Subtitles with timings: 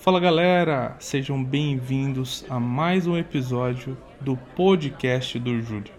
[0.00, 5.92] Fala galera, sejam bem-vindos a mais um episódio do podcast do Júlio.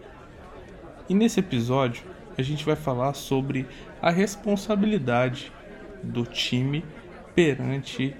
[1.07, 2.03] E nesse episódio
[2.35, 3.67] a gente vai falar sobre
[4.01, 5.53] a responsabilidade
[6.01, 6.83] do time
[7.35, 8.15] perante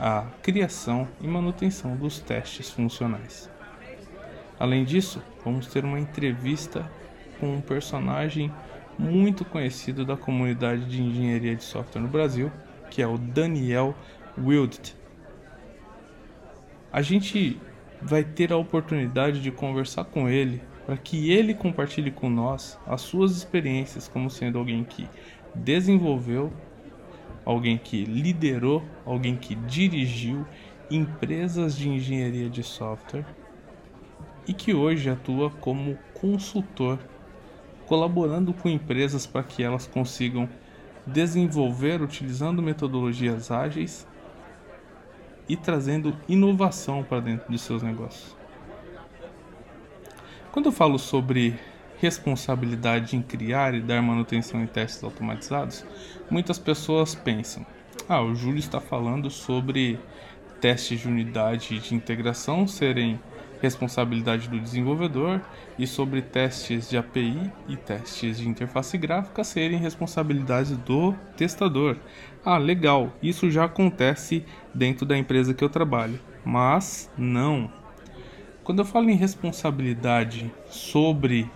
[0.00, 3.50] a criação e manutenção dos testes funcionais.
[4.58, 6.90] Além disso, vamos ter uma entrevista
[7.38, 8.50] com um personagem
[8.98, 12.50] muito conhecido da comunidade de engenharia de software no Brasil,
[12.90, 13.94] que é o Daniel
[14.38, 14.96] Wildt
[16.92, 17.60] a gente
[18.00, 23.00] vai ter a oportunidade de conversar com ele para que ele compartilhe com nós as
[23.00, 25.08] suas experiências como sendo alguém que
[25.54, 26.52] desenvolveu,
[27.44, 30.46] alguém que liderou, alguém que dirigiu
[30.90, 33.26] empresas de engenharia de software
[34.46, 36.98] e que hoje atua como consultor,
[37.86, 40.48] colaborando com empresas para que elas consigam
[41.06, 44.06] desenvolver utilizando metodologias ágeis
[45.48, 48.36] e trazendo inovação para dentro de seus negócios.
[50.52, 51.58] Quando eu falo sobre
[51.98, 55.84] responsabilidade em criar e dar manutenção em testes automatizados,
[56.30, 57.64] muitas pessoas pensam:
[58.08, 59.98] ah, o Júlio está falando sobre
[60.60, 63.20] testes de unidade de integração serem
[63.60, 65.40] responsabilidade do desenvolvedor
[65.78, 71.96] e sobre testes de API e testes de interface gráfica serem responsabilidade do testador.
[72.44, 77.70] Ah, legal, isso já acontece dentro da empresa que eu trabalho, mas não.
[78.62, 81.50] Quando eu falo em responsabilidade sobre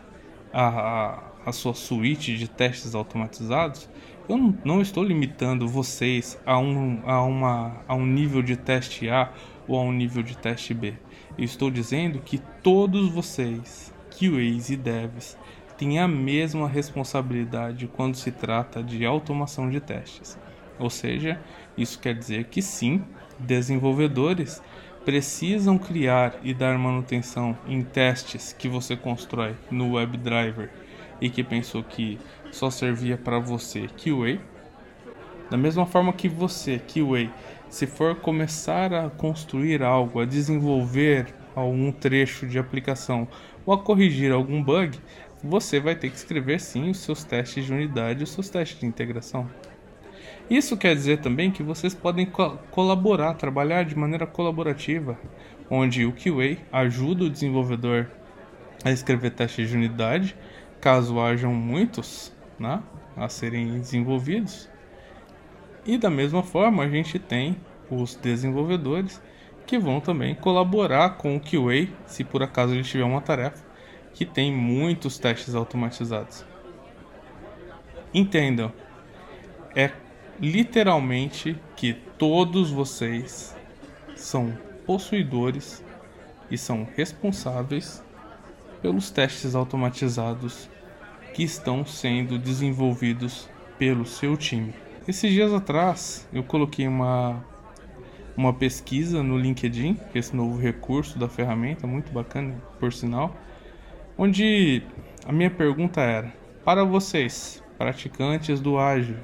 [0.53, 3.89] a, a, sua suíte de testes automatizados,
[4.29, 9.09] eu não, não estou limitando vocês a um, a, uma, a um nível de teste
[9.09, 9.33] A
[9.67, 10.95] ou a um nível de teste B.
[11.41, 15.39] Eu estou dizendo que todos vocês, QAs e devs,
[15.79, 20.39] têm a mesma responsabilidade quando se trata de automação de testes.
[20.79, 21.41] Ou seja,
[21.79, 23.03] isso quer dizer que sim,
[23.39, 24.63] desenvolvedores
[25.03, 30.71] precisam criar e dar manutenção em testes que você constrói no WebDriver
[31.23, 32.19] e que pensou que
[32.53, 34.39] só servia para você QA.
[35.49, 37.33] Da mesma forma que você, QA,
[37.71, 43.29] se for começar a construir algo, a desenvolver algum trecho de aplicação
[43.65, 44.99] ou a corrigir algum bug,
[45.43, 48.81] você vai ter que escrever sim os seus testes de unidade e os seus testes
[48.81, 49.49] de integração.
[50.49, 55.19] Isso quer dizer também que vocês podem co colaborar, trabalhar de maneira colaborativa,
[55.71, 58.11] onde o QA ajuda o desenvolvedor
[58.85, 60.37] a escrever testes de unidade,
[60.81, 62.83] caso hajam muitos né,
[63.17, 64.69] a serem desenvolvidos,
[65.85, 67.57] e da mesma forma, a gente tem
[67.91, 69.21] os desenvolvedores
[69.71, 73.65] que vão também colaborar com o QA, se por acaso ele tiver uma tarefa
[74.13, 76.45] que tem muitos testes automatizados.
[78.13, 78.73] Entendam,
[79.77, 79.93] é
[80.41, 83.57] literalmente que todos vocês
[84.17, 85.85] são possuidores
[86.51, 88.03] e são responsáveis
[88.83, 90.69] pelos testes automatizados
[91.33, 93.49] que estão sendo desenvolvidos
[93.79, 94.75] pelo seu time.
[95.07, 97.45] Esses dias atrás eu coloquei uma,
[98.41, 103.37] uma pesquisa no LinkedIn, esse novo recurso da ferramenta, muito bacana por sinal,
[104.17, 104.83] onde
[105.27, 106.33] a minha pergunta era:
[106.65, 109.17] para vocês, praticantes do ágil,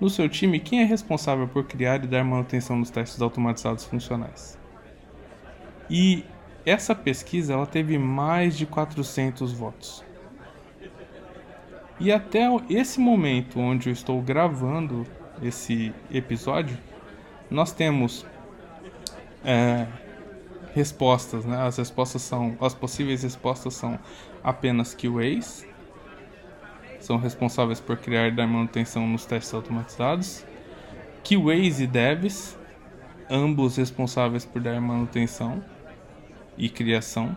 [0.00, 4.58] no seu time, quem é responsável por criar e dar manutenção dos testes automatizados funcionais?
[5.88, 6.24] E
[6.66, 10.04] essa pesquisa ela teve mais de 400 votos.
[12.00, 15.06] E até esse momento onde eu estou gravando
[15.42, 16.76] esse episódio,
[17.50, 18.24] nós temos
[19.44, 19.86] é,
[20.74, 21.56] respostas, né?
[21.58, 23.98] As respostas são, as possíveis respostas são
[24.42, 25.66] apenas QAs,
[27.00, 30.44] são responsáveis por criar e dar manutenção nos testes automatizados,
[31.24, 32.58] QAs e devs,
[33.30, 35.62] ambos responsáveis por dar manutenção
[36.56, 37.36] e criação.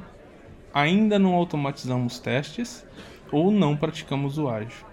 [0.74, 2.86] Ainda não automatizamos testes
[3.32, 4.86] ou não praticamos o ágil.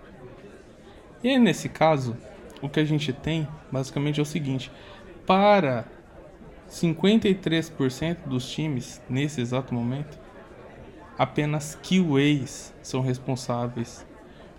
[1.22, 2.16] E aí, nesse caso,
[2.62, 4.70] o que a gente tem basicamente é o seguinte:
[5.26, 5.86] para
[6.68, 10.19] 53% dos times nesse exato momento,
[11.16, 14.06] apenas QAs são responsáveis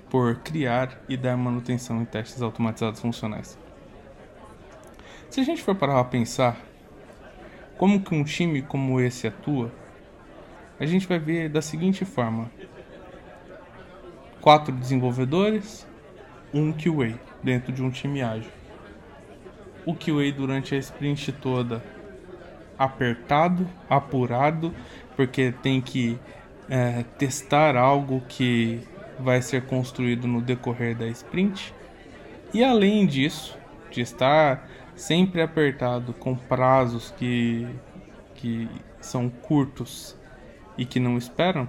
[0.10, 3.58] por criar e dar manutenção em testes automatizados funcionais.
[5.30, 6.58] Se a gente for parar a pensar
[7.78, 9.72] como que um time como esse atua,
[10.80, 12.50] a gente vai ver da seguinte forma:
[14.42, 15.88] quatro desenvolvedores,
[16.52, 18.52] um QA dentro de um time ágil.
[19.86, 21.84] O QA durante a sprint toda
[22.80, 24.74] apertado, apurado,
[25.18, 26.18] porque tem que
[26.70, 28.80] é, testar algo que
[29.20, 31.74] vai ser construído no decorrer da sprint.
[32.54, 33.58] E além disso,
[33.92, 37.68] de estar sempre apertado, com prazos que,
[38.36, 38.70] que
[39.02, 40.18] são curtos
[40.78, 41.68] e que não esperam,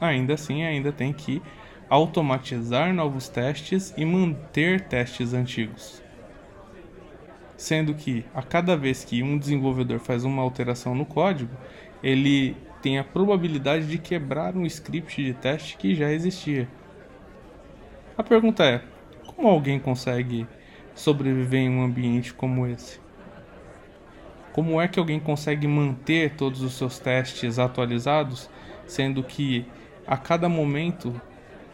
[0.00, 1.42] ainda assim ainda tem que
[1.88, 6.02] automatizar novos testes e manter testes antigos.
[7.60, 11.54] Sendo que a cada vez que um desenvolvedor faz uma alteração no código,
[12.02, 16.66] ele tem a probabilidade de quebrar um script de teste que já existia.
[18.16, 18.80] A pergunta é:
[19.26, 20.46] como alguém consegue
[20.94, 22.98] sobreviver em um ambiente como esse?
[24.54, 28.48] Como é que alguém consegue manter todos os seus testes atualizados,
[28.86, 29.66] sendo que
[30.06, 31.20] a cada momento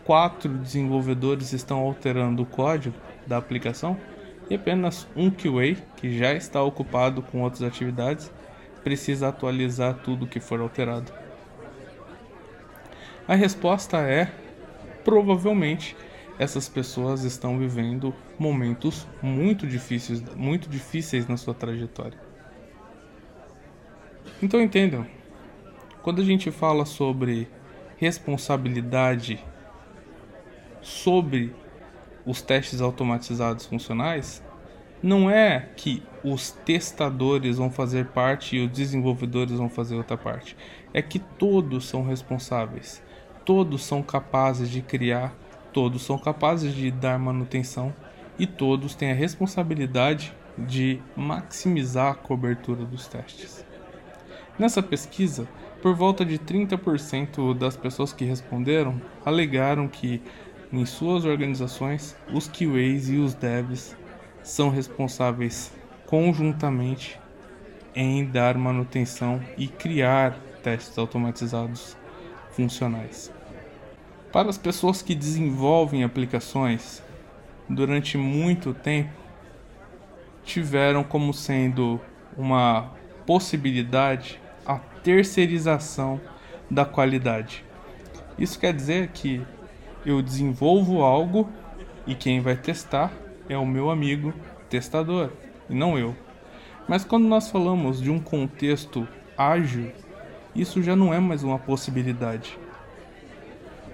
[0.04, 3.96] quatro desenvolvedores estão alterando o código da aplicação
[4.48, 8.32] e apenas um QA, que já está ocupado com outras atividades,
[8.84, 11.12] precisa atualizar tudo que for alterado?
[13.26, 14.30] A resposta é
[15.04, 15.96] provavelmente
[16.38, 22.18] essas pessoas estão vivendo momentos muito difíceis, muito difíceis na sua trajetória.
[24.42, 25.06] Então entendam,
[26.02, 27.48] quando a gente fala sobre
[27.96, 29.42] responsabilidade
[30.82, 31.52] sobre
[32.26, 34.42] os testes automatizados funcionais,
[35.02, 40.56] não é que os testadores vão fazer parte e os desenvolvedores vão fazer outra parte.
[40.92, 43.02] É que todos são responsáveis.
[43.44, 45.32] Todos são capazes de criar
[45.76, 47.92] todos são capazes de dar manutenção
[48.38, 53.62] e todos têm a responsabilidade de maximizar a cobertura dos testes.
[54.58, 55.46] Nessa pesquisa,
[55.82, 60.22] por volta de 30% das pessoas que responderam alegaram que
[60.72, 63.96] em suas organizações os QAs e os devs
[64.42, 65.72] são responsáveis
[66.06, 67.18] conjuntamente
[67.94, 71.96] em dar manutenção e criar testes automatizados
[72.50, 73.32] funcionais.
[74.32, 77.02] Para as pessoas que desenvolvem aplicações,
[77.68, 79.10] durante muito tempo
[80.44, 82.00] tiveram como sendo
[82.36, 82.92] uma
[83.26, 86.20] possibilidade a terceirização
[86.70, 87.64] da qualidade.
[88.38, 89.44] Isso quer dizer que
[90.06, 91.50] eu desenvolvo algo
[92.06, 93.12] e quem vai testar
[93.48, 94.32] é o meu amigo
[94.70, 95.30] testador
[95.68, 96.16] e não eu.
[96.88, 99.06] Mas quando nós falamos de um contexto
[99.36, 99.90] ágil,
[100.54, 102.58] isso já não é mais uma possibilidade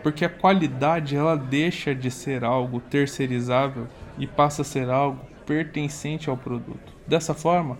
[0.03, 3.87] porque a qualidade ela deixa de ser algo terceirizável
[4.19, 6.93] e passa a ser algo pertencente ao produto.
[7.07, 7.79] Dessa forma,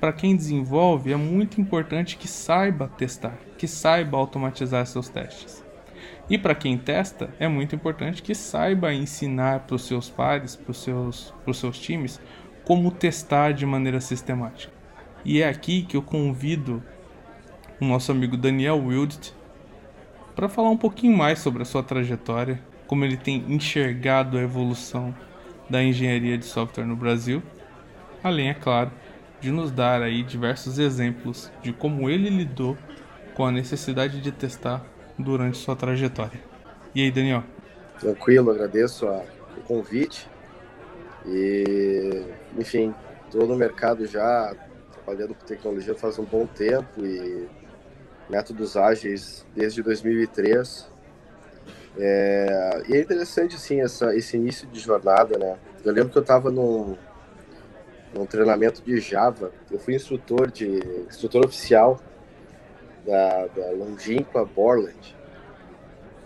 [0.00, 5.63] para quem desenvolve é muito importante que saiba testar, que saiba automatizar seus testes.
[6.28, 10.70] E para quem testa, é muito importante que saiba ensinar para os seus pares, para
[10.70, 12.20] os seus, os seus times,
[12.64, 14.72] como testar de maneira sistemática.
[15.24, 16.82] E é aqui que eu convido
[17.80, 19.34] o nosso amigo Daniel Wildt
[20.34, 25.14] para falar um pouquinho mais sobre a sua trajetória, como ele tem enxergado a evolução
[25.68, 27.42] da engenharia de software no Brasil,
[28.22, 28.90] além, é claro,
[29.40, 32.76] de nos dar aí diversos exemplos de como ele lidou
[33.34, 34.84] com a necessidade de testar
[35.18, 36.40] durante sua trajetória.
[36.94, 37.42] E aí, Daniel?
[37.98, 39.24] Tranquilo, agradeço a,
[39.56, 40.28] o convite.
[41.26, 42.24] E,
[42.58, 42.94] enfim,
[43.26, 44.54] estou no mercado já
[44.92, 47.48] trabalhando com tecnologia faz um bom tempo e
[48.28, 50.88] métodos ágeis desde 2003.
[51.96, 55.56] É, e é interessante, sim, essa, esse início de jornada, né?
[55.84, 56.96] Eu lembro que eu estava num,
[58.12, 59.52] num treinamento de Java.
[59.70, 60.66] Eu fui instrutor de
[61.08, 62.00] instrutor oficial
[63.06, 65.16] da, da Longínqua Borland.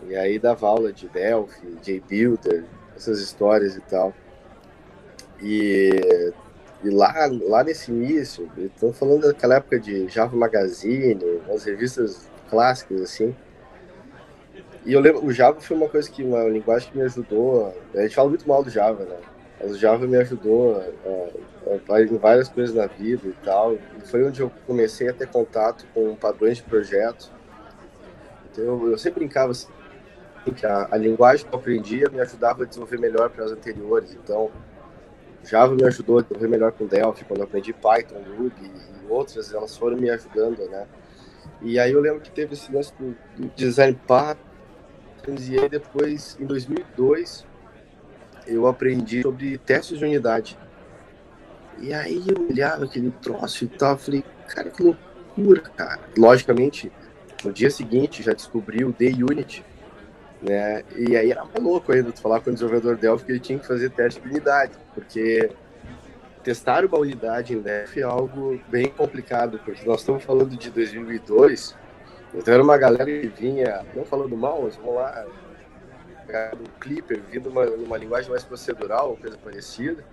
[0.09, 2.65] E aí dava aula de Delphi, JBuilder,
[2.97, 4.15] essas histórias e tal.
[5.43, 6.33] E
[6.83, 11.19] e lá, lá nesse início, estão falando daquela época de Java Magazine,
[11.53, 13.35] as revistas clássicas, assim.
[14.87, 17.75] E eu lembro, o Java foi uma coisa que, uma linguagem que me ajudou.
[17.95, 19.17] A gente fala muito mal do Java, né?
[19.61, 20.83] O Java me ajudou
[21.67, 23.75] em várias coisas na vida e tal.
[23.75, 27.31] E foi onde eu comecei a ter contato com padrões de projeto.
[28.51, 29.69] Então eu, eu sempre brincava assim,
[30.55, 34.15] que a, a linguagem que eu aprendia me ajudava a desenvolver melhor para as anteriores.
[34.15, 34.51] Então,
[35.45, 38.71] Java me ajudou a desenvolver melhor com Delphi, quando eu aprendi Python, Ruby
[39.05, 40.87] e outras, elas foram me ajudando, né?
[41.61, 46.37] E aí eu lembro que teve esse lance do, do design patterns e aí depois,
[46.39, 47.45] em 2002,
[48.49, 50.59] eu aprendi sobre testes de unidade.
[51.81, 56.01] E aí eu olhava aquele troço e tal, falei, cara, que loucura, cara.
[56.17, 56.91] Logicamente,
[57.45, 59.65] no dia seguinte já descobri o D-Unit,
[60.43, 60.83] né?
[60.97, 63.67] E aí era louco ainda tu falar com o desenvolvedor Delphi que ele tinha que
[63.67, 65.51] fazer teste de unidade, porque
[66.43, 71.77] testar uma unidade em Delphi é algo bem complicado, porque nós estamos falando de 2002,
[72.35, 75.27] então era uma galera que vinha, não falando mal, mas vamos lá,
[76.57, 80.05] do Clipper, vindo uma, uma linguagem mais procedural, coisa parecida.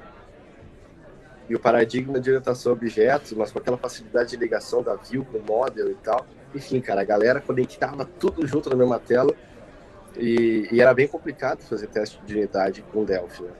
[1.49, 5.25] e o paradigma de orientação a objetos, mas com aquela facilidade de ligação da view
[5.25, 6.25] com o model e tal.
[6.53, 9.35] Enfim, cara, a galera conectava tudo junto na mesma tela
[10.17, 13.51] e, e era bem complicado fazer teste de unidade com Delphi, né?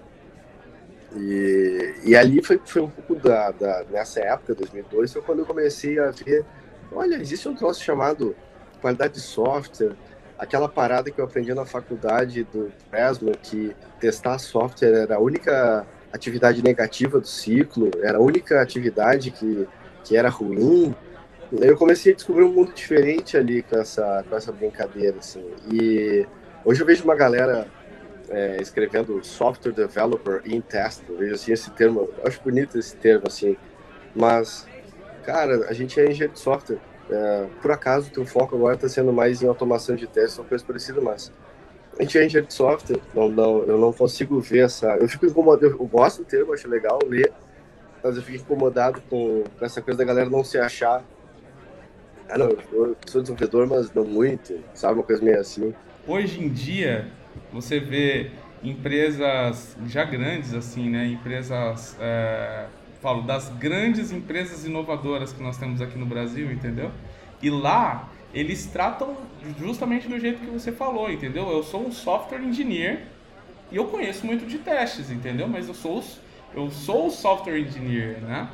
[1.16, 5.46] E, e ali foi, foi um pouco da, da, nessa época, 2002, foi quando eu
[5.46, 6.46] comecei a ver,
[6.92, 8.36] olha, existe um troço chamado
[8.82, 9.96] qualidade de software,
[10.38, 15.86] aquela parada que eu aprendi na faculdade do Fresno, que testar software era a única
[16.12, 19.68] atividade negativa do ciclo, era a única atividade que,
[20.04, 20.96] que era ruim.
[21.52, 25.46] Eu comecei a descobrir um mundo diferente ali com essa, com essa brincadeira, assim.
[25.72, 26.26] E
[26.64, 27.68] hoje eu vejo uma galera
[28.30, 33.26] é, escrevendo software developer in test, eu vejo assim esse termo, acho bonito esse termo,
[33.28, 33.56] assim.
[34.16, 34.68] Mas,
[35.24, 36.80] cara, a gente é engenheiro de software.
[37.10, 40.46] É, por acaso, o teu foco agora está sendo mais em automação de testes ou
[40.46, 41.32] coisa parecida, mas
[41.98, 44.96] a gente é engenheiro de software, não, não, eu não consigo ver essa.
[44.98, 47.32] Eu fico incomodado, eu gosto do termo, acho legal ler,
[48.04, 51.04] mas eu fico incomodado com, com essa coisa da galera não se achar.
[52.28, 54.96] Ah, não, eu sou desenvolvedor, mas não muito, sabe?
[54.96, 55.74] Uma coisa meio assim.
[56.08, 57.08] Hoje em dia,
[57.54, 58.32] você vê
[58.64, 61.06] empresas já grandes, assim, né?
[61.06, 61.96] Empresas.
[62.00, 62.66] É,
[63.06, 66.90] falo das grandes empresas inovadoras que nós temos aqui no Brasil, entendeu?
[67.40, 69.16] E lá eles tratam
[69.60, 71.48] justamente do jeito que você falou, entendeu?
[71.52, 73.04] Eu sou um software engineer
[73.72, 75.48] e eu conheço muito de testes, entendeu?
[75.48, 76.04] Mas eu sou,
[76.56, 78.50] eu sou software engineer, né?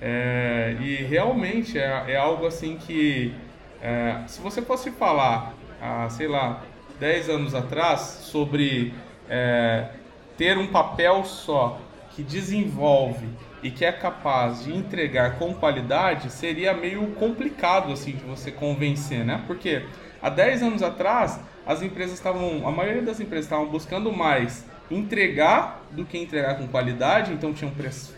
[0.00, 3.34] É, e realmente é, é, algo assim que,
[3.82, 6.62] é, se você fosse falar, ah, sei lá,
[6.98, 8.94] 10 anos atrás, sobre
[9.28, 9.90] é,
[10.38, 11.78] ter um papel só
[12.12, 13.28] que desenvolve
[13.62, 19.24] e que é capaz de entregar com qualidade, seria meio complicado assim de você convencer,
[19.24, 19.42] né?
[19.46, 19.82] Porque
[20.20, 25.82] há 10 anos atrás, as empresas estavam, a maioria das empresas estavam buscando mais entregar
[25.92, 27.72] do que entregar com qualidade, então tinham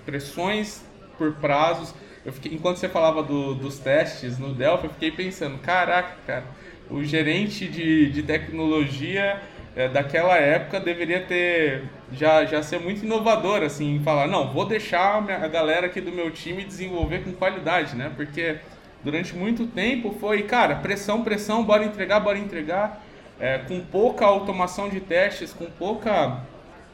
[0.06, 0.82] pressões
[1.18, 1.94] por prazos.
[2.24, 6.44] Eu fiquei, enquanto você falava do, dos testes no Delphi, eu fiquei pensando, caraca, cara,
[6.88, 9.40] o gerente de, de tecnologia
[9.74, 15.16] é, daquela época deveria ter já, já ser muito inovador assim, falar, não, vou deixar
[15.30, 18.12] a galera aqui do meu time desenvolver com qualidade, né?
[18.14, 18.58] Porque
[19.02, 23.02] durante muito tempo foi, cara, pressão, pressão, bora entregar, bora entregar,
[23.40, 26.42] é, com pouca automação de testes, com pouca,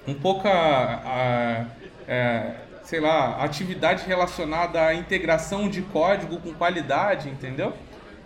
[0.06, 1.64] com pouca, a,
[2.06, 2.54] é,
[2.84, 7.72] sei lá, atividade relacionada à integração de código com qualidade, entendeu?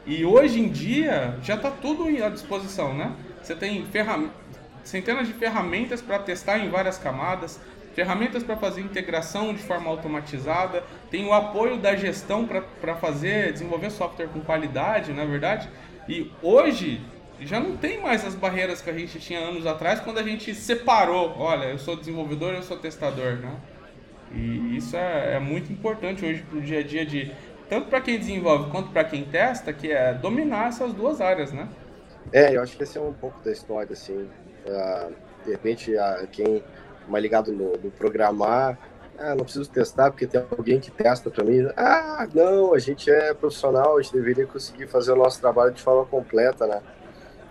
[0.05, 3.13] E hoje em dia já está tudo à disposição, né?
[3.43, 3.85] Você tem
[4.85, 7.61] centenas de ferramentas para testar em várias camadas,
[7.95, 13.91] ferramentas para fazer integração de forma automatizada, tem o apoio da gestão para fazer, desenvolver
[13.91, 15.69] software com qualidade, na é verdade.
[16.09, 17.01] E hoje
[17.41, 20.55] já não tem mais as barreiras que a gente tinha anos atrás quando a gente
[20.55, 23.55] separou, olha, eu sou desenvolvedor, eu sou testador, né?
[24.35, 27.31] E isso é, é muito importante hoje para o dia a dia de
[27.69, 31.69] tanto para quem desenvolve quanto para quem testa, que é dominar essas duas áreas, né?
[32.33, 34.29] É, eu acho que esse é um pouco da história, assim.
[34.67, 35.13] Uh,
[35.45, 38.79] de repente, uh, quem é mais ligado no, no programar,
[39.19, 41.69] ah, não preciso testar porque tem alguém que testa para mim.
[41.77, 45.83] Ah, não, a gente é profissional, a gente deveria conseguir fazer o nosso trabalho de
[45.83, 46.83] forma completa, né?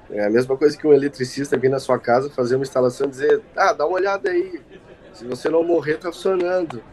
[0.10, 3.12] É a mesma coisa que um eletricista vir na sua casa fazer uma instalação e
[3.12, 4.62] dizer, ah, dá uma olhada aí,
[5.14, 6.84] se você não morrer, tá funcionando.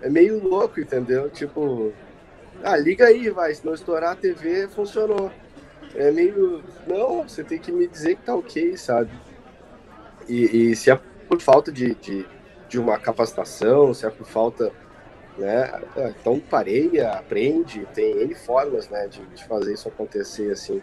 [0.00, 1.30] É meio louco, entendeu?
[1.30, 1.92] Tipo,
[2.64, 5.30] ah, liga aí, vai, se não estourar a TV, funcionou
[5.94, 6.62] é meio.
[6.86, 9.10] Não, você tem que me dizer que tá ok, sabe?
[10.28, 12.26] E, e se é por falta de, de,
[12.68, 14.72] de, uma capacitação, se é por falta.
[15.36, 15.82] Né?
[15.96, 20.80] É, então parei, aprende, tem N formas né, de, de fazer isso acontecer assim.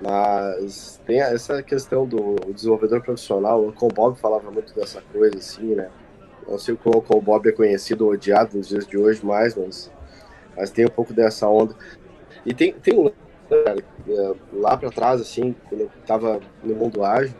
[0.00, 5.74] Mas tem essa questão do desenvolvedor profissional, o Uncle Bob falava muito dessa coisa, assim,
[5.74, 5.90] né?
[6.46, 9.54] Não sei como o Uncle Bob é conhecido ou odiado nos dias de hoje mais,
[9.54, 9.90] mas,
[10.56, 11.74] mas tem um pouco dessa onda.
[12.46, 13.10] E tem, tem um
[13.50, 17.34] é, lá para trás, assim, quando eu estava no mundo ágil,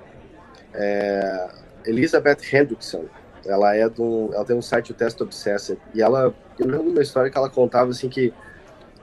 [0.75, 1.49] é,
[1.85, 3.05] Elizabeth Hendrickson,
[3.47, 7.03] ela é do, ela tem um site o Test Obsessed e ela, eu lembro uma
[7.03, 8.33] história que ela contava assim que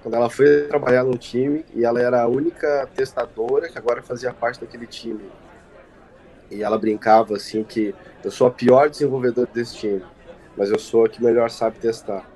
[0.04, 4.32] quando ela foi trabalhar num time e ela era a única testadora que agora fazia
[4.32, 5.32] parte daquele time
[6.52, 10.04] e ela brincava assim que eu sou a pior desenvolvedora desse time,
[10.56, 12.30] mas eu sou a que melhor sabe testar.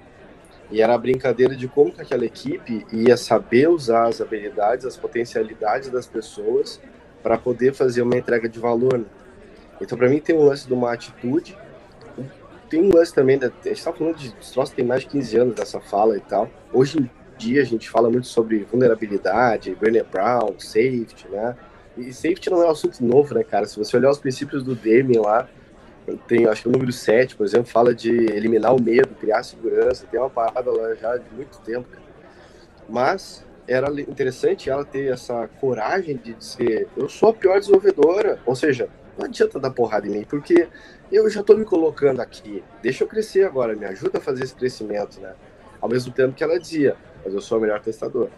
[0.71, 4.95] E era a brincadeira de como que aquela equipe ia saber usar as habilidades, as
[4.95, 6.79] potencialidades das pessoas
[7.23, 8.99] para poder fazer uma entrega de valor.
[8.99, 9.05] Né?
[9.81, 11.57] Então, para mim, tem um lance de uma atitude.
[12.69, 15.55] Tem um lance também, a gente está falando de troço tem mais de 15 anos
[15.55, 16.47] dessa fala e tal.
[16.71, 21.57] Hoje em dia, a gente fala muito sobre vulnerabilidade, Brené Brown, safety, né?
[21.97, 23.65] E safety não é um assunto novo, né, cara?
[23.65, 25.49] Se você olhar os princípios do Deming lá,
[26.27, 30.05] tem, acho que o número 7, por exemplo, fala de eliminar o medo, criar segurança,
[30.09, 31.87] tem uma parada lá já de muito tempo.
[32.87, 38.55] Mas era interessante ela ter essa coragem de dizer, eu sou a pior desenvolvedora, ou
[38.55, 40.67] seja, não adianta dar porrada em mim, porque
[41.11, 44.55] eu já estou me colocando aqui, deixa eu crescer agora, me ajuda a fazer esse
[44.55, 45.33] crescimento, né?
[45.79, 48.31] Ao mesmo tempo que ela dizia, mas eu sou a melhor testadora.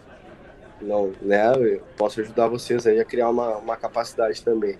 [0.80, 1.52] Não, né?
[1.56, 4.76] Eu posso ajudar vocês aí a criar uma, uma capacidade também.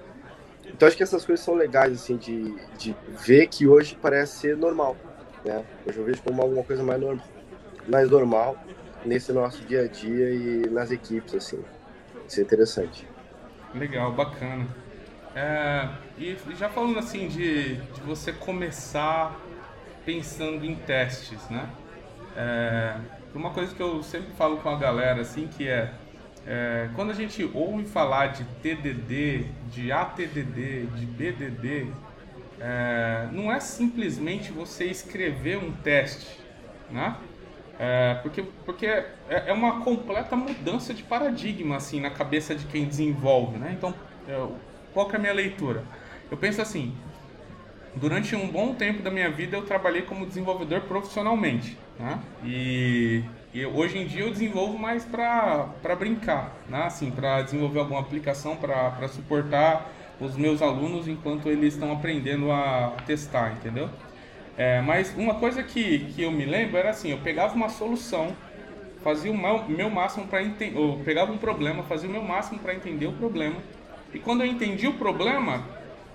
[0.66, 4.56] Então acho que essas coisas são legais, assim, de, de ver que hoje parece ser
[4.56, 4.96] normal,
[5.44, 5.64] né?
[5.86, 7.18] Hoje eu vejo como alguma coisa mais, norm
[7.88, 8.56] mais normal
[9.04, 11.62] nesse nosso dia a dia e nas equipes, assim.
[12.28, 13.06] Isso é interessante.
[13.74, 14.66] Legal, bacana.
[15.34, 15.88] É,
[16.18, 19.40] e já falando assim de, de você começar
[20.04, 21.68] pensando em testes, né?
[22.36, 22.96] É,
[23.34, 25.92] uma coisa que eu sempre falo com a galera, assim, que é
[26.46, 31.86] é, quando a gente ouve falar de TDD, de ATDD, de BDD,
[32.60, 36.38] é, não é simplesmente você escrever um teste,
[36.90, 37.16] né?
[37.78, 42.84] É, porque porque é, é, uma completa mudança de paradigma assim na cabeça de quem
[42.84, 43.74] desenvolve, né?
[43.76, 43.94] Então,
[44.28, 44.46] é,
[44.92, 45.84] qual que é a minha leitura?
[46.30, 46.94] Eu penso assim,
[47.94, 52.20] durante um bom tempo da minha vida eu trabalhei como desenvolvedor profissionalmente, né?
[52.44, 56.84] E e hoje em dia eu desenvolvo mais para brincar, né?
[56.84, 62.94] assim, para desenvolver alguma aplicação para suportar os meus alunos enquanto eles estão aprendendo a
[63.06, 63.90] testar, entendeu?
[64.56, 68.34] É, mas uma coisa que, que eu me lembro era assim, eu pegava uma solução,
[69.02, 72.58] fazia o meu, meu máximo para entender, eu pegava um problema, fazia o meu máximo
[72.58, 73.56] para entender o problema,
[74.14, 75.62] e quando eu entendi o problema,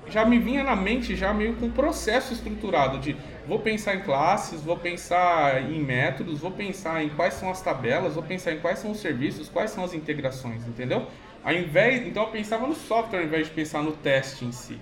[0.10, 3.16] já me vinha na mente já meio com um processo estruturado de
[3.48, 8.16] vou pensar em classes, vou pensar em métodos, vou pensar em quais são as tabelas,
[8.16, 11.08] vou pensar em quais são os serviços, quais são as integrações, entendeu?
[11.44, 14.80] Ao invés, então eu pensava no software ao invés de pensar no teste em si,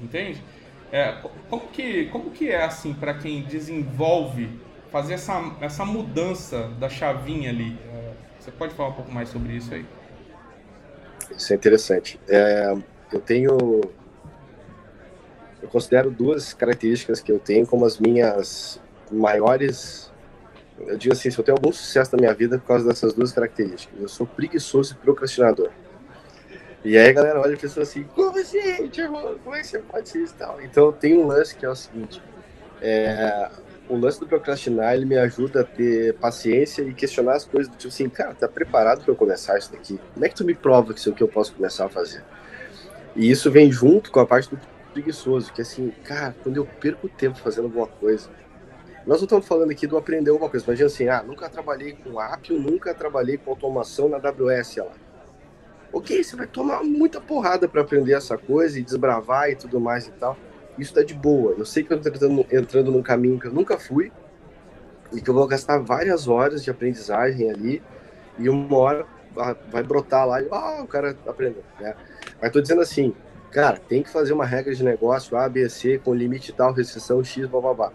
[0.00, 0.42] entende?
[0.92, 1.16] É,
[1.50, 4.48] como que como que é assim para quem desenvolve
[4.92, 7.76] fazer essa essa mudança da chavinha ali?
[8.38, 9.86] Você pode falar um pouco mais sobre isso aí?
[11.34, 12.20] Isso é interessante.
[12.28, 12.76] É,
[13.10, 13.80] eu tenho
[15.64, 18.78] eu considero duas características que eu tenho como as minhas
[19.10, 20.12] maiores.
[20.78, 23.14] Eu digo assim, se eu tenho algum sucesso na minha vida é por causa dessas
[23.14, 23.98] duas características.
[23.98, 25.70] Eu sou preguiçoso e procrastinador.
[26.84, 29.38] E aí a galera olha e pensa assim, como assim, Tiago?
[29.42, 30.60] Como é que você pode ser isso tal?
[30.60, 32.22] Então tem um lance que é o seguinte,
[32.82, 33.48] é,
[33.88, 37.78] o lance do procrastinar, ele me ajuda a ter paciência e questionar as coisas do
[37.78, 39.98] tipo assim, cara, tá preparado para eu começar isso daqui?
[40.12, 42.22] Como é que tu me prova que isso aqui eu posso começar a fazer?
[43.16, 44.60] E isso vem junto com a parte do
[44.94, 48.30] preguiçoso, que assim, cara, quando eu perco tempo fazendo alguma coisa,
[49.04, 52.20] nós não estamos falando aqui do aprender alguma coisa, imagina assim, ah, nunca trabalhei com
[52.20, 54.92] app, eu nunca trabalhei com automação na AWS lá.
[55.92, 60.06] Ok, você vai tomar muita porrada para aprender essa coisa e desbravar e tudo mais
[60.06, 60.36] e tal.
[60.78, 61.54] Isso tá de boa.
[61.56, 64.10] Eu sei que eu estou entrando, entrando num caminho que eu nunca fui
[65.12, 67.82] e que eu vou gastar várias horas de aprendizagem ali
[68.38, 69.06] e uma hora
[69.70, 71.62] vai brotar lá e ah, o cara aprendeu.
[71.78, 71.94] Né?
[72.40, 73.14] Mas tô dizendo assim,
[73.54, 77.22] cara, tem que fazer uma regra de negócio A, B, C, com limite tal, restrição
[77.22, 77.92] X, blá, blá, blá.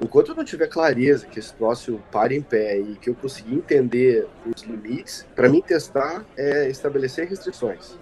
[0.00, 3.54] Enquanto eu não tiver clareza que esse troço pare em pé e que eu conseguir
[3.54, 7.96] entender os limites, para mim testar é estabelecer restrições.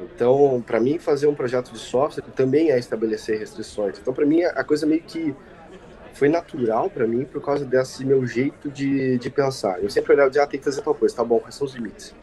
[0.00, 3.98] Então, para mim fazer um projeto de software também é estabelecer restrições.
[3.98, 5.34] Então, para mim a coisa meio que
[6.14, 9.82] foi natural para mim por causa desse meu jeito de, de pensar.
[9.82, 11.74] Eu sempre olhava de, ah, tem que fazer tal coisa, tá bom, quais são os
[11.74, 12.14] limites?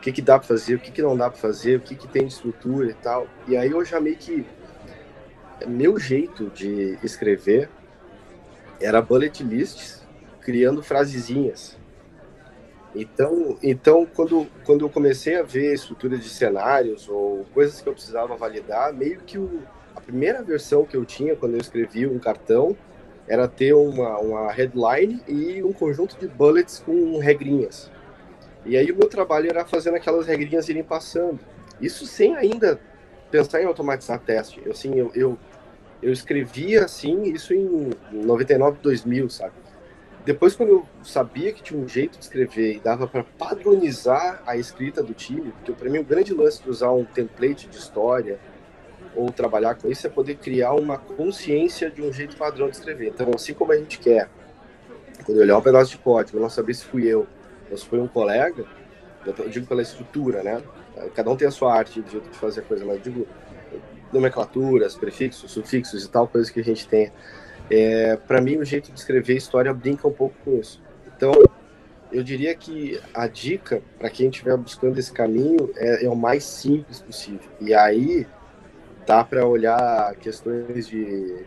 [0.00, 1.94] O que, que dá para fazer, o que, que não dá para fazer, o que,
[1.94, 3.28] que tem de estrutura e tal.
[3.46, 4.46] E aí eu já meio que.
[5.66, 7.68] Meu jeito de escrever
[8.80, 10.02] era bullet lists,
[10.40, 11.78] criando frasezinhas.
[12.94, 17.92] Então, então quando, quando eu comecei a ver estrutura de cenários ou coisas que eu
[17.92, 19.62] precisava validar, meio que o,
[19.94, 22.74] a primeira versão que eu tinha quando eu escrevi um cartão
[23.28, 27.90] era ter uma, uma headline e um conjunto de bullets com regrinhas.
[28.64, 31.40] E aí o meu trabalho era fazendo aquelas regrinhas irem passando.
[31.80, 32.78] Isso sem ainda
[33.30, 34.60] pensar em automatizar teste.
[34.64, 35.38] Eu, assim, eu, eu,
[36.02, 39.52] eu escrevia assim, isso em 99, 2000, sabe?
[40.24, 44.56] Depois, quando eu sabia que tinha um jeito de escrever e dava para padronizar a
[44.56, 48.38] escrita do time, porque para mim o grande lance de usar um template de história
[49.16, 53.08] ou trabalhar com isso é poder criar uma consciência de um jeito padrão de escrever.
[53.08, 54.28] Então, assim como a gente quer,
[55.24, 57.26] quando eu olhar um pedaço de código, eu não saber se fui eu,
[57.76, 58.64] se foi um colega,
[59.26, 60.62] eu digo pela estrutura, né?
[61.14, 63.26] Cada um tem a sua arte de, fazer a coisa, mas digo
[64.12, 67.12] nomenclaturas, prefixos, sufixos e tal, coisas que a gente tem.
[67.70, 70.82] É, para mim, o jeito de escrever história brinca um pouco com isso.
[71.16, 71.32] Então,
[72.10, 76.42] eu diria que a dica para quem estiver buscando esse caminho é, é, o mais
[76.42, 77.48] simples possível.
[77.60, 78.26] E aí
[79.10, 81.44] botar para olhar questões de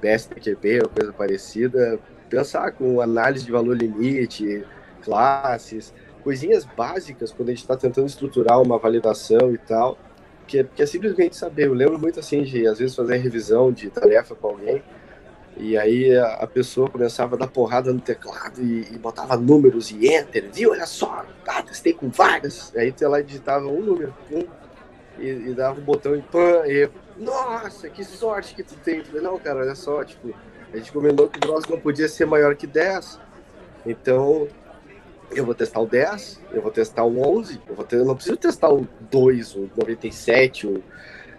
[0.00, 1.98] BSTQB ou coisa parecida,
[2.30, 4.64] pensar com análise de valor limite,
[5.04, 9.98] classes, coisinhas básicas quando a gente está tentando estruturar uma validação e tal,
[10.46, 11.66] que é, que é simplesmente saber.
[11.66, 14.82] Eu lembro muito assim de às vezes fazer revisão de tarefa com alguém
[15.56, 19.90] e aí a, a pessoa começava a dar porrada no teclado e, e, botava números
[19.90, 20.70] e enter, viu?
[20.70, 22.74] Olha só, ah, testei com várias.
[22.74, 24.44] Aí tu lá digitava um número, um,
[25.18, 26.88] e, e, dava um botão e pã, e
[27.18, 29.04] nossa, que sorte que tu tem.
[29.04, 30.34] Falei, não, cara, olha só, tipo,
[30.72, 33.20] a gente combinou que o troço não podia ser maior que 10.
[33.84, 34.48] Então,
[35.34, 38.14] eu vou testar o 10, eu vou testar o 11, eu, vou ter, eu não
[38.14, 40.82] preciso testar o 2, o 97, o,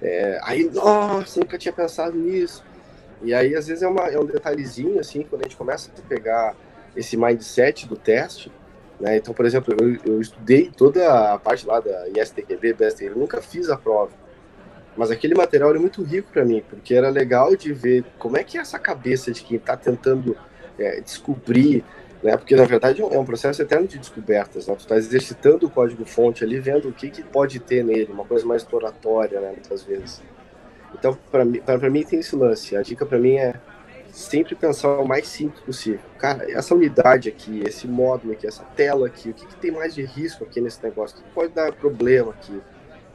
[0.02, 2.64] é, aí, nossa, nunca tinha pensado nisso.
[3.22, 6.02] E aí, às vezes, é, uma, é um detalhezinho, assim, quando a gente começa a
[6.02, 6.56] pegar
[6.96, 8.52] esse mindset do teste,
[9.00, 9.18] né?
[9.18, 13.42] Então, por exemplo, eu, eu estudei toda a parte lá da ISTQB, BSTQB, eu nunca
[13.42, 14.12] fiz a prova.
[14.96, 18.44] Mas aquele material era muito rico para mim, porque era legal de ver como é
[18.44, 20.38] que é essa cabeça de quem está tentando
[20.78, 21.84] é, descobrir,
[22.24, 22.38] né?
[22.38, 24.76] Porque na verdade é um processo eterno de descobertas, né?
[24.76, 28.46] Tu está exercitando o código-fonte ali, vendo o que, que pode ter nele, uma coisa
[28.46, 29.52] mais exploratória, né?
[29.52, 30.22] Muitas vezes.
[30.94, 32.76] Então, para mim, mim tem esse lance.
[32.78, 33.56] A dica para mim é
[34.12, 36.00] sempre pensar o mais simples possível.
[36.20, 39.94] Cara, essa unidade aqui, esse módulo aqui, essa tela aqui, o que, que tem mais
[39.96, 41.18] de risco aqui nesse negócio?
[41.18, 42.62] O que pode dar problema aqui?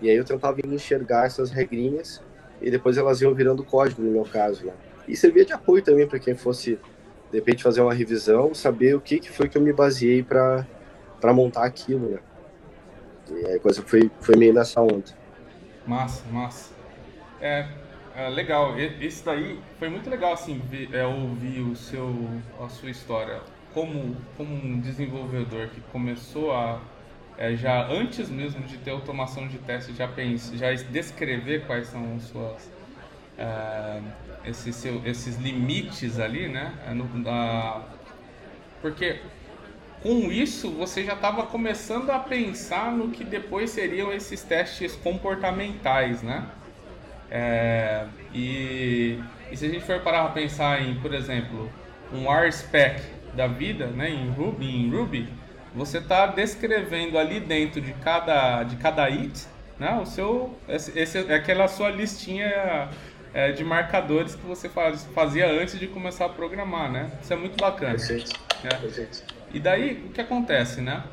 [0.03, 2.21] E aí eu tentava enxergar essas regrinhas
[2.61, 4.73] e depois elas iam virando código no meu caso, né?
[5.07, 6.79] E servia de apoio também para quem fosse,
[7.31, 10.67] de repente, fazer uma revisão, saber o que, que foi que eu me baseei para
[11.33, 12.19] montar aquilo, né?
[13.31, 15.05] E a coisa foi, foi meio nessa onda.
[15.87, 16.73] Massa, massa.
[17.41, 17.69] É,
[18.17, 18.79] é, legal.
[18.79, 22.09] Esse daí foi muito legal assim ver, é, ouvir o seu,
[22.61, 23.41] a sua história
[23.73, 26.81] como, como um desenvolvedor que começou a
[27.37, 32.17] é, já antes mesmo de ter automação de teste já pense, já descrever quais são
[32.17, 32.69] as suas
[33.39, 34.01] é,
[34.45, 36.75] esses, seu, esses limites ali, né?
[36.87, 37.83] É no, a,
[38.81, 39.21] porque
[40.03, 46.23] com isso você já estava começando a pensar no que depois seriam esses testes comportamentais,
[46.23, 46.47] né?
[47.31, 49.19] É, e,
[49.51, 51.71] e, se a gente for parar para pensar em, por exemplo,
[52.13, 53.03] um RSpec
[53.35, 55.29] da vida, né, em Ruby, em Ruby
[55.75, 59.47] você está descrevendo ali dentro de cada, de cada it,
[59.79, 62.89] né, o seu, esse, esse, aquela sua listinha
[63.33, 67.11] é, de marcadores que você faz, fazia antes de começar a programar, né?
[67.23, 67.93] Isso é muito bacana.
[67.93, 68.33] Perfeito.
[68.65, 68.75] É.
[68.75, 69.23] Perfeito.
[69.53, 71.05] E daí, o que acontece, né?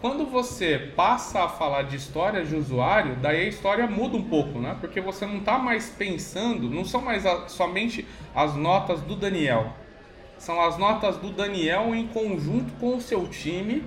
[0.00, 4.58] Quando você passa a falar de história de usuário, daí a história muda um pouco,
[4.58, 4.76] né?
[4.80, 9.74] Porque você não está mais pensando, não são mais a, somente as notas do Daniel.
[10.38, 13.84] São as notas do Daniel em conjunto com o seu time,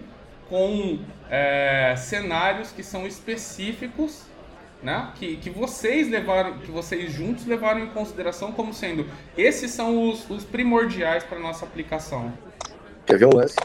[0.47, 0.99] com
[1.31, 4.27] é, cenários que são específicos,
[4.83, 5.11] né?
[5.15, 9.05] Que, que vocês levaram, que vocês juntos levaram em consideração como sendo
[9.37, 12.33] esses são os, os primordiais para nossa aplicação.
[13.05, 13.55] Quer ver um lance?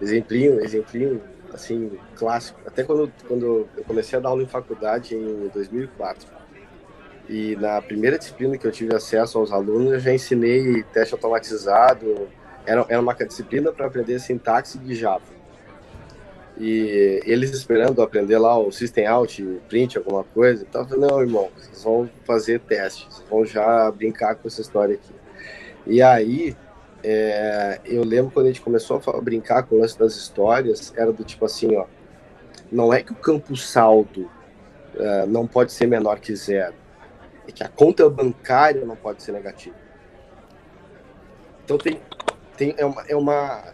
[0.00, 2.60] exemplinho, exemplinho, assim, clássico.
[2.66, 6.28] Até quando, quando eu comecei a dar aula em faculdade em 2004.
[7.28, 12.28] E na primeira disciplina que eu tive acesso aos alunos, eu já ensinei teste automatizado.
[12.64, 15.37] Era, era uma disciplina para aprender sintaxe de Java.
[16.58, 20.66] E eles esperando aprender lá o System Out, print, alguma coisa.
[20.72, 25.14] Eu falei, não, irmão, vocês vão fazer testes, vão já brincar com essa história aqui.
[25.86, 26.56] E aí,
[27.02, 31.12] é, eu lembro quando a gente começou a brincar com o lance das histórias, era
[31.12, 31.86] do tipo assim, ó,
[32.70, 34.30] não é que o campo saldo
[34.94, 36.74] uh, não pode ser menor que zero,
[37.46, 39.76] é que a conta bancária não pode ser negativa.
[41.64, 42.00] Então tem,
[42.56, 43.64] tem é uma, é uma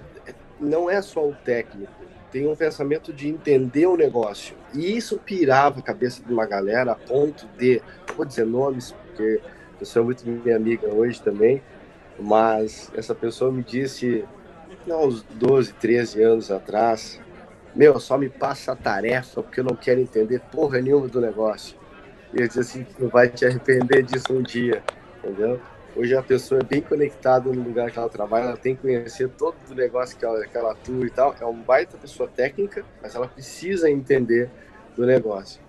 [0.61, 1.93] não é só o técnico,
[2.35, 4.57] tem um pensamento de entender o negócio.
[4.75, 7.81] E isso pirava a cabeça de uma galera a ponto de,
[8.17, 9.41] vou dizer nomes, porque
[9.79, 11.63] eu sou muito minha amiga hoje também,
[12.19, 14.25] mas essa pessoa me disse,
[14.85, 17.21] não, uns 12, 13 anos atrás,
[17.73, 21.77] meu, só me passa a tarefa porque eu não quero entender porra nenhuma do negócio.
[22.33, 24.83] E eu disse assim, tu vai te arrepender disso um dia,
[25.19, 25.61] entendeu?
[25.97, 29.29] Hoje a pessoa é bem conectada no lugar que ela trabalha, ela tem que conhecer
[29.29, 31.35] todo o negócio que ela, que ela atua e tal.
[31.41, 34.51] É uma baita pessoa técnica, mas ela precisa entender
[34.97, 35.63] do negócio.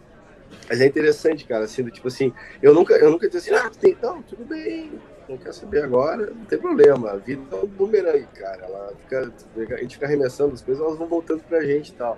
[0.67, 3.95] Mas é interessante, cara, assim, tipo assim, eu nunca, eu nunca disse assim, ah, tem,
[4.01, 4.93] não, tudo bem,
[5.29, 7.11] não quer saber agora, não tem problema.
[7.11, 8.65] A vida é um bumerangue, cara.
[8.65, 12.17] Ela fica, a gente fica arremessando as coisas, elas vão voltando pra gente e tal.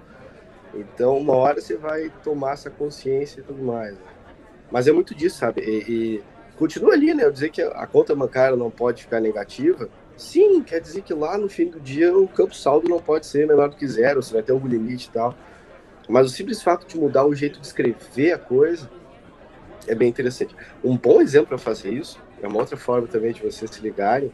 [0.74, 3.94] Então, uma hora você vai tomar essa consciência e tudo mais.
[3.94, 4.02] Né?
[4.70, 5.62] Mas é muito disso, sabe?
[5.62, 6.24] E, e,
[6.58, 7.24] continua ali, né?
[7.24, 9.90] Eu dizer que a conta bancária não pode ficar negativa.
[10.18, 13.48] Sim, quer dizer que lá no fim do dia o campo saldo não pode ser
[13.48, 15.36] menor do que zero, você vai ter algum limite e tal.
[16.10, 18.90] Mas o simples fato de mudar o jeito de escrever a coisa
[19.88, 20.56] é bem interessante.
[20.84, 24.32] Um bom exemplo para fazer isso, é uma outra forma também de vocês se ligarem,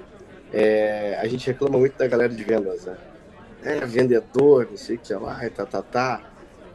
[0.51, 2.97] é, a gente reclama muito da galera de vendas, né?
[3.63, 6.21] É, vendedor, não sei o que lá, tá, tá, tá.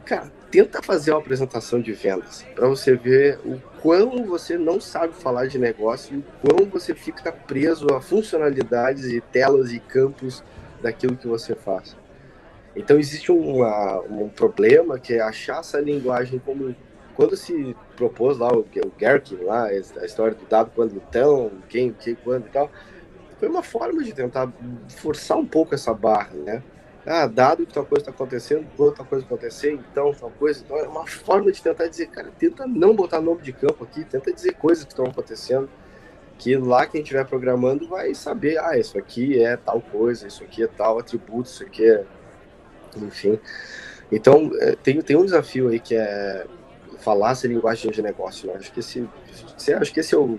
[0.04, 5.14] Cara, tenta fazer uma apresentação de vendas para você ver o quão você não sabe
[5.14, 10.42] falar de negócio e o quão você fica preso a funcionalidades e telas e campos
[10.82, 11.96] daquilo que você faz.
[12.74, 16.74] Então existe uma, um problema que é achar essa linguagem como
[17.14, 21.92] quando se propôs lá o, o Gherkin lá a história do dado quando então quem
[21.92, 22.70] que quando e tal
[23.40, 24.52] foi uma forma de tentar
[24.88, 26.62] forçar um pouco essa barra né
[27.08, 30.62] ah, dado que tal coisa está acontecendo, tal coisa acontecer, então tal coisa.
[30.64, 34.04] Então é uma forma de tentar dizer, cara, tenta não botar nome de campo aqui,
[34.04, 35.68] tenta dizer coisas que estão acontecendo,
[36.38, 40.62] que lá quem estiver programando vai saber, ah, isso aqui é tal coisa, isso aqui
[40.62, 42.04] é tal atributo, isso aqui é.
[42.96, 43.38] Enfim.
[44.10, 46.46] Então, é, tem, tem um desafio aí que é
[46.98, 48.48] falar essa linguagem de negócio.
[48.48, 48.54] Né?
[48.56, 49.08] Acho que esse,
[49.80, 50.38] acho que esse é o,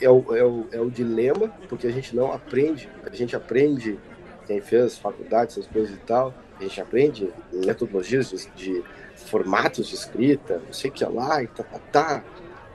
[0.00, 3.98] é o, é, o, é o dilema, porque a gente não aprende, a gente aprende
[4.46, 8.84] quem fez faculdade, essas coisas e tal, a gente aprende metodologias de, de
[9.16, 12.24] formatos de escrita, não sei o que lá, e tá, tá, tá.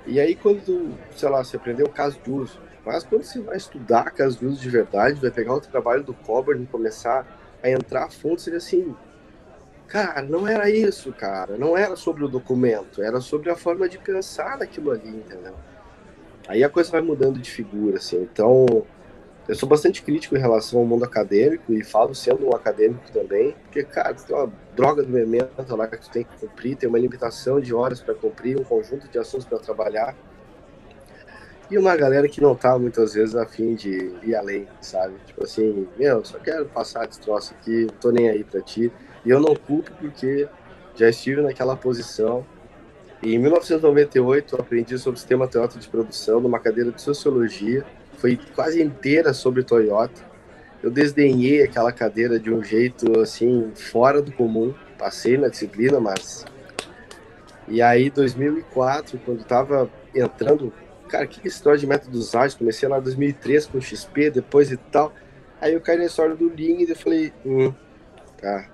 [0.05, 3.57] E aí quando, sei lá, você aprendeu o caso de uso, mas quando você vai
[3.57, 7.27] estudar caso de uso de verdade, vai pegar o trabalho do Coburn e começar
[7.61, 8.95] a entrar a fundo, seria assim,
[9.87, 13.97] cara, não era isso, cara, não era sobre o documento, era sobre a forma de
[13.97, 15.53] pensar daquilo ali, entendeu?
[16.47, 18.85] Aí a coisa vai mudando de figura, assim, então
[19.47, 23.55] eu sou bastante crítico em relação ao mundo acadêmico e falo sendo um acadêmico também,
[23.63, 26.99] porque, cara, tem uma droga do memento lá que tu tem que cumprir, tem uma
[26.99, 30.15] limitação de horas para cumprir, um conjunto de assuntos para trabalhar.
[31.71, 35.15] E uma galera que não tá muitas vezes a fim de ir além, sabe?
[35.25, 38.91] Tipo assim, meu, só quero passar esse aqui, não tô nem aí para ti.
[39.25, 40.47] E eu não culpo porque
[40.95, 42.45] já estive naquela posição.
[43.21, 47.85] E em 1998 eu aprendi sobre o sistema Toyota de produção numa cadeira de sociologia
[48.17, 50.21] foi quase inteira sobre Toyota.
[50.81, 54.73] Eu desdenhei aquela cadeira de um jeito assim fora do comum.
[54.97, 56.45] Passei na disciplina, mas
[57.67, 60.71] e aí 2004, quando tava entrando,
[61.09, 65.13] cara, que história de métodos ágeis, comecei lá em 2003 com XP, depois e tal.
[65.59, 67.73] Aí eu caí na história do Lean e eu falei, hum,
[68.39, 68.69] tá.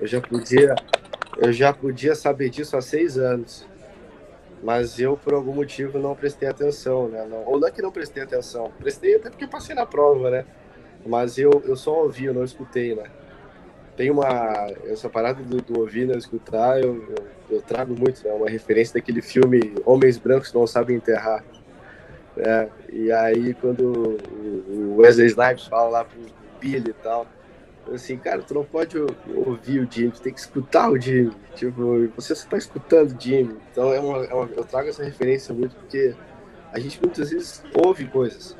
[0.00, 0.74] Eu já podia,
[1.38, 3.64] eu já podia saber disso há seis anos
[4.66, 7.24] mas eu por algum motivo não prestei atenção, né?
[7.30, 10.44] Não, ou não é que não prestei atenção, prestei até porque passei na prova, né?
[11.06, 13.04] Mas eu, eu só ouvi, eu não escutei, né?
[13.96, 14.26] Tem uma
[14.86, 18.32] essa parada do, do ouvir não escutar, eu, eu, eu, trago muito, né?
[18.32, 21.44] Uma referência daquele filme Homens Brancos Não Sabem Enterrar.
[22.36, 22.68] Né?
[22.92, 24.18] E aí quando
[24.68, 26.18] o Wesley Snipes fala lá pro
[26.58, 27.24] Billy e tal,
[27.92, 31.32] assim, cara, tu não pode ouvir o Jimmy, tu tem que escutar o Jimmy.
[31.54, 33.56] Tipo, você só tá escutando o Jimmy.
[33.70, 36.14] Então é uma, é uma, eu trago essa referência muito porque
[36.72, 38.56] a gente muitas vezes ouve coisas.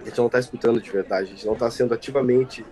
[0.00, 2.64] A gente não tá escutando de verdade, a gente não tá sendo ativamente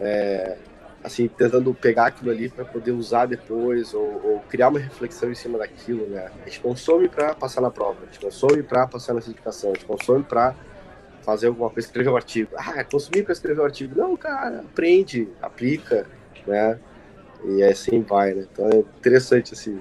[0.00, 0.56] é,
[1.04, 5.34] assim, tentando pegar aquilo ali para poder usar depois ou, ou, criar uma reflexão em
[5.34, 6.30] cima daquilo, né?
[6.40, 9.74] A gente consome para passar na prova, a gente consome para passar na certificação, a
[9.74, 10.54] gente consome para
[11.24, 12.50] fazer alguma coisa, escrever um artigo.
[12.56, 13.98] Ah, consumir para escrever um artigo.
[13.98, 16.06] Não, cara, aprende, aplica,
[16.46, 16.78] né?
[17.44, 18.46] E assim vai, né?
[18.50, 19.76] Então é interessante esse,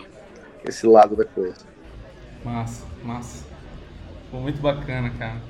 [0.65, 1.65] esse lado da coisa.
[2.43, 3.45] Massa, massa.
[4.31, 5.41] Foi muito bacana, cara.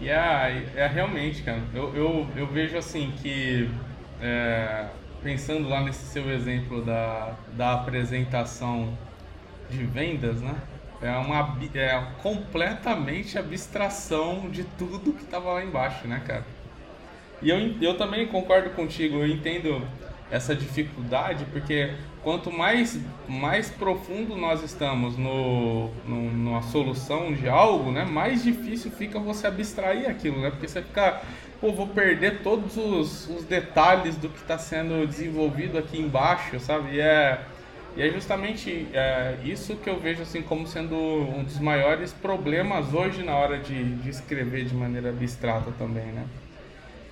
[0.00, 3.70] E é, é realmente, cara, eu, eu, eu vejo assim que,
[4.20, 4.86] é,
[5.22, 8.92] pensando lá nesse seu exemplo da, da apresentação
[9.70, 10.54] de vendas, né?
[11.02, 16.44] É uma é completamente abstração de tudo que estava lá embaixo, né, cara?
[17.42, 19.86] E eu, eu também concordo contigo, eu entendo
[20.30, 27.92] essa dificuldade, porque quanto mais, mais profundo nós estamos no, no, numa solução de algo,
[27.92, 30.50] né, mais difícil fica você abstrair aquilo, né?
[30.50, 31.20] Porque você fica,
[31.60, 36.96] pô, vou perder todos os, os detalhes do que está sendo desenvolvido aqui embaixo, sabe?
[36.96, 37.44] E é
[37.96, 42.92] e é justamente é, isso que eu vejo assim como sendo um dos maiores problemas
[42.92, 46.24] hoje na hora de, de escrever de maneira abstrata também, né?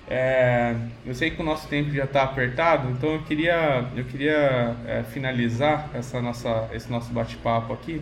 [0.09, 4.75] É, eu sei que o nosso tempo já está apertado, então eu queria, eu queria
[4.85, 8.01] é, finalizar essa nossa, esse nosso bate-papo aqui,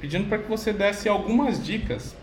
[0.00, 2.16] pedindo para que você desse algumas dicas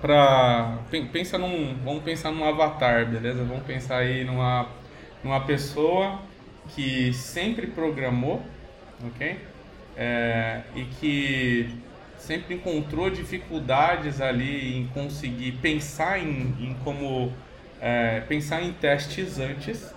[0.00, 0.78] para
[1.10, 3.42] pensa num, vamos pensar num avatar, beleza?
[3.42, 4.68] Vamos pensar aí numa,
[5.24, 6.20] numa pessoa
[6.68, 8.42] que sempre programou
[9.04, 9.38] ok?
[9.96, 11.70] É, e que
[12.18, 17.32] sempre encontrou dificuldades ali em conseguir pensar em, em como
[17.80, 19.94] é, pensar em testes antes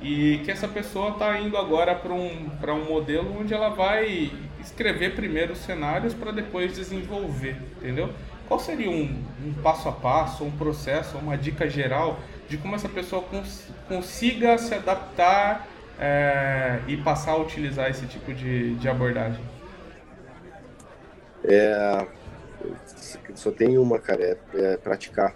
[0.00, 5.14] e que essa pessoa está indo agora para um, um modelo onde ela vai escrever
[5.14, 8.10] primeiro os cenários para depois desenvolver, entendeu?
[8.46, 12.88] Qual seria um, um, passo a passo, um processo, uma dica geral de como essa
[12.88, 15.66] pessoa cons consiga se adaptar
[15.98, 19.40] é, e passar a utilizar esse tipo de, de abordagem?
[21.44, 22.06] É,
[23.34, 25.34] só tem uma, cara, é, é, praticar.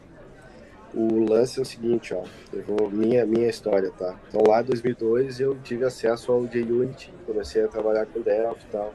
[0.95, 4.17] O lance é o seguinte, ó, eu vou, minha, minha história, tá?
[4.29, 8.73] Então lá em 2002 eu tive acesso ao JUnity, comecei a trabalhar com Delphi e
[8.73, 8.95] tal.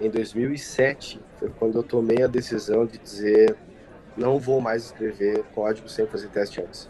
[0.00, 3.56] Em 2007 foi quando eu tomei a decisão de dizer
[4.16, 6.88] não vou mais escrever código sem fazer teste antes.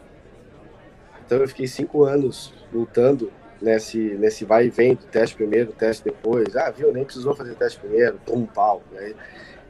[1.24, 6.54] Então eu fiquei cinco anos lutando nesse, nesse vai e vem teste primeiro, teste depois.
[6.56, 8.82] Ah, viu, nem precisou fazer teste primeiro, toma um pau.
[8.92, 9.14] Né?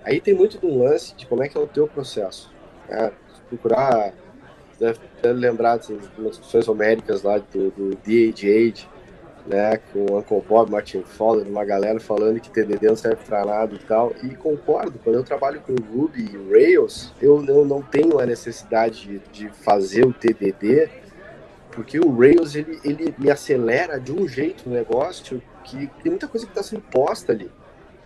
[0.03, 2.53] Aí tem muito do lance de como é que é o teu processo.
[2.89, 3.13] Né?
[3.49, 4.13] Procurar,
[4.79, 8.87] deve lembrar das discussões homéricas lá do, do DH8,
[9.47, 13.45] né, com o Uncle Bob, Martin Fowler, uma galera falando que TDD não serve para
[13.45, 14.13] nada e tal.
[14.23, 19.07] E concordo, quando eu trabalho com Ruby e Rails, eu, eu não tenho a necessidade
[19.07, 20.89] de, de fazer o TDD
[21.75, 26.29] porque o Rails ele, ele me acelera de um jeito o negócio que tem muita
[26.29, 27.51] coisa que está sendo posta ali.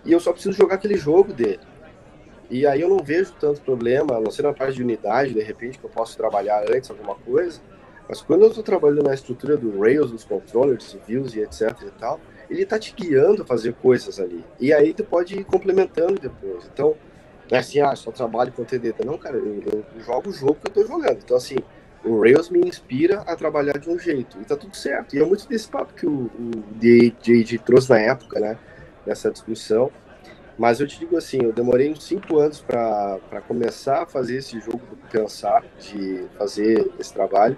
[0.05, 1.61] E eu só preciso jogar aquele jogo dele.
[2.51, 5.43] E aí eu não vejo tanto problema, a não ser na parte de unidade, de
[5.43, 7.61] repente, que eu posso trabalhar antes alguma coisa.
[8.09, 11.91] Mas quando eu estou trabalhando na estrutura do Rails, dos controllers, views e etc e
[11.99, 14.43] tal, ele está te guiando a fazer coisas ali.
[14.59, 16.65] E aí tu pode ir complementando depois.
[16.73, 16.97] Então,
[17.51, 19.05] não é assim, ah, só trabalho com TDD.
[19.05, 21.19] Não, cara, eu, eu jogo o jogo que eu estou jogando.
[21.23, 21.57] Então, assim,
[22.09, 24.40] o Rails me inspira a trabalhar de um jeito.
[24.40, 25.14] E tá tudo certo.
[25.14, 28.59] E é muito desse papo que o, o DJ trouxe na época, né?
[29.07, 29.90] Nessa discussão.
[30.59, 34.59] Mas eu te digo assim, eu demorei uns cinco anos para começar a fazer esse
[34.59, 37.57] jogo do pensar, de fazer esse trabalho.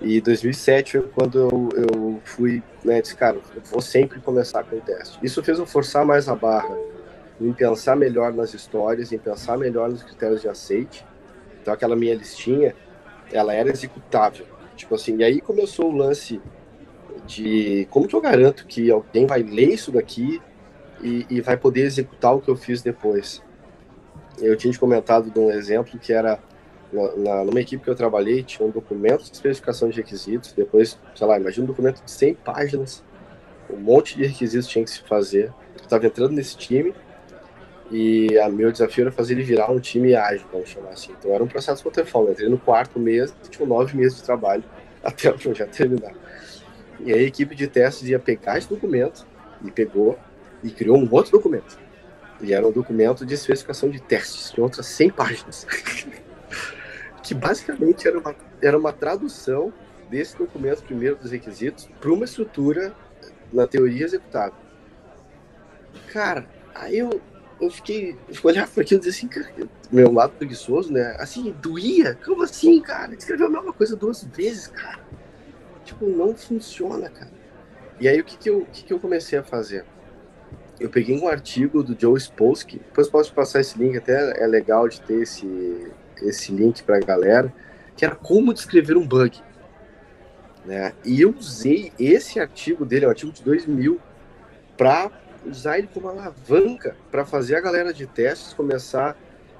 [0.00, 4.76] E 2007 foi quando eu, eu fui, né, disse, cara, eu vou sempre começar com
[4.76, 5.18] o teste.
[5.20, 6.76] Isso fez eu forçar mais a barra
[7.40, 11.04] em pensar melhor nas histórias, em pensar melhor nos critérios de aceite.
[11.60, 12.74] Então aquela minha listinha,
[13.32, 14.46] ela era executável.
[14.76, 16.40] Tipo assim, e aí começou o lance
[17.26, 20.40] de como que eu garanto que alguém vai ler isso daqui
[21.02, 23.42] e, e vai poder executar o que eu fiz depois.
[24.38, 26.40] Eu tinha te comentado de um exemplo que era
[26.92, 31.26] na, numa equipe que eu trabalhei, tinha um documento de especificação de requisitos, depois, sei
[31.26, 33.04] lá, imagina um documento de 100 páginas,
[33.70, 35.52] um monte de requisitos tinha que se fazer.
[35.76, 36.94] Estava entrando nesse time,
[37.90, 41.12] e a meu desafio era fazer ele virar um time ágil, vamos chamar assim.
[41.18, 42.26] Então era um processo waterfall.
[42.26, 44.64] Eu entrei no quarto mês, tinha nove meses de trabalho
[45.02, 46.12] até o projeto terminar.
[47.00, 49.26] E aí a equipe de testes ia pegar esse documento,
[49.64, 50.18] e pegou,
[50.62, 51.78] e criou um outro documento.
[52.40, 55.66] E era um documento de especificação de testes, de outras 100 páginas.
[57.22, 59.72] que basicamente era uma, era uma tradução
[60.08, 62.94] desse documento primeiro dos requisitos para uma estrutura
[63.52, 64.54] na teoria executável.
[66.12, 67.20] Cara, aí eu
[67.60, 69.48] eu fiquei, eu olhava para aquilo e assim, cara,
[69.90, 71.16] meu lado preguiçoso, né?
[71.18, 72.14] Assim, doía?
[72.24, 73.14] Como assim, cara?
[73.14, 75.00] Escreveu a mesma coisa duas vezes, cara.
[75.84, 77.30] Tipo, não funciona, cara.
[78.00, 79.84] E aí, o que que eu, que que eu comecei a fazer?
[80.78, 84.88] Eu peguei um artigo do Joe Spolsky, depois posso passar esse link, até é legal
[84.88, 85.90] de ter esse,
[86.22, 87.52] esse link a galera,
[87.96, 89.42] que era como descrever um bug.
[90.64, 90.92] Né?
[91.04, 94.00] E eu usei esse artigo dele, é um artigo de 2000,
[94.76, 95.10] para
[95.46, 99.16] usar ele como alavanca para fazer a galera de testes começar.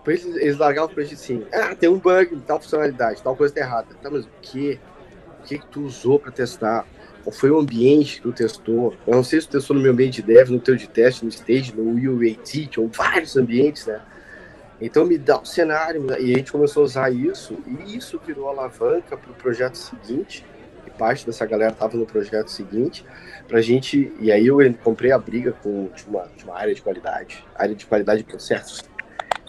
[0.06, 3.60] Eles, eles largavam pra gente assim: ah, tem um bug, tal funcionalidade, tal coisa tá
[3.60, 3.88] errada.
[4.00, 4.80] Tá, mas o que?
[5.40, 6.86] O que, que tu usou para testar?
[7.22, 8.94] Qual foi o ambiente que tu testou?
[9.06, 11.24] Eu não sei se tu testou no meu ambiente de dev, no teu de teste,
[11.24, 14.00] no stage, no UAT, ou vários ambientes, né?
[14.80, 18.48] Então me dá um cenário, e a gente começou a usar isso, e isso virou
[18.48, 20.44] alavanca para o projeto seguinte,
[20.98, 23.04] parte dessa galera estava no projeto seguinte,
[23.46, 24.12] pra gente.
[24.20, 27.74] E aí eu comprei a briga com de uma, de uma área de qualidade, área
[27.74, 28.82] de qualidade de processos.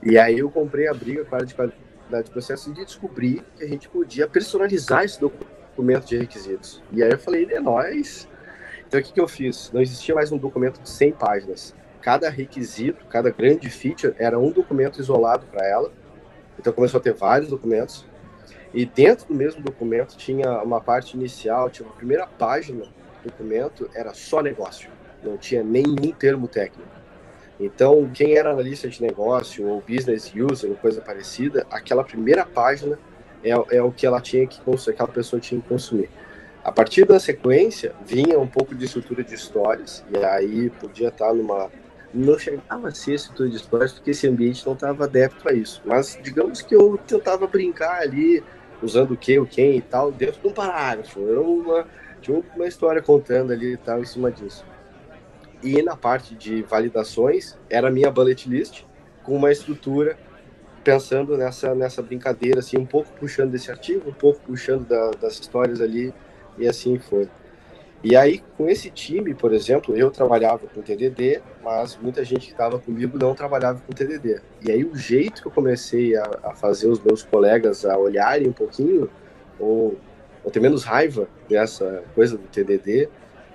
[0.01, 3.43] E aí eu comprei a briga com a área de qualidade de processos e descobri
[3.57, 6.81] que a gente podia personalizar esse documento de requisitos.
[6.93, 8.27] E aí eu falei, é nóis.
[8.88, 9.71] Então o que, que eu fiz?
[9.73, 11.75] Não existia mais um documento de 100 páginas.
[12.01, 15.91] Cada requisito, cada grande feature era um documento isolado para ela.
[16.57, 18.06] Então começou a ter vários documentos.
[18.73, 22.85] E dentro do mesmo documento tinha uma parte inicial, tinha uma primeira página
[23.23, 24.89] documento era só negócio,
[25.23, 26.89] não tinha nenhum termo técnico.
[27.59, 32.97] Então, quem era analista de negócio ou business user ou coisa parecida, aquela primeira página
[33.43, 36.09] é, é o que ela tinha que consumir, aquela pessoa tinha que consumir.
[36.63, 41.33] A partir da sequência, vinha um pouco de estrutura de histórias, e aí podia estar
[41.33, 41.69] numa.
[42.13, 45.81] Não chegava a ser estrutura de histórias, porque esse ambiente não estava adepto a isso.
[45.85, 48.43] Mas digamos que eu tentava brincar ali,
[48.82, 51.19] usando o que, o quem e tal, dentro de um parágrafo.
[51.27, 51.88] Era uma,
[52.21, 54.65] tinha uma história contando ali e tal em cima disso.
[55.62, 58.84] e na parte de validações era a minha bullet list
[59.23, 60.17] com uma estrutura
[60.84, 65.34] pensando nessa nessa brincadeira assim um pouco puxando desse artigo um pouco puxando da, das
[65.34, 66.13] histórias ali
[66.58, 67.30] e assim foi
[68.04, 72.52] e aí com esse time por exemplo eu trabalhava com TDD mas muita gente que
[72.52, 76.56] estava comigo não trabalhava com TDD e aí o jeito que eu comecei a, a
[76.56, 79.10] fazer os meus colegas a olharem um pouquinho
[79.60, 79.97] ou,
[80.43, 83.10] ou ter menos raiva dessa coisa do TDD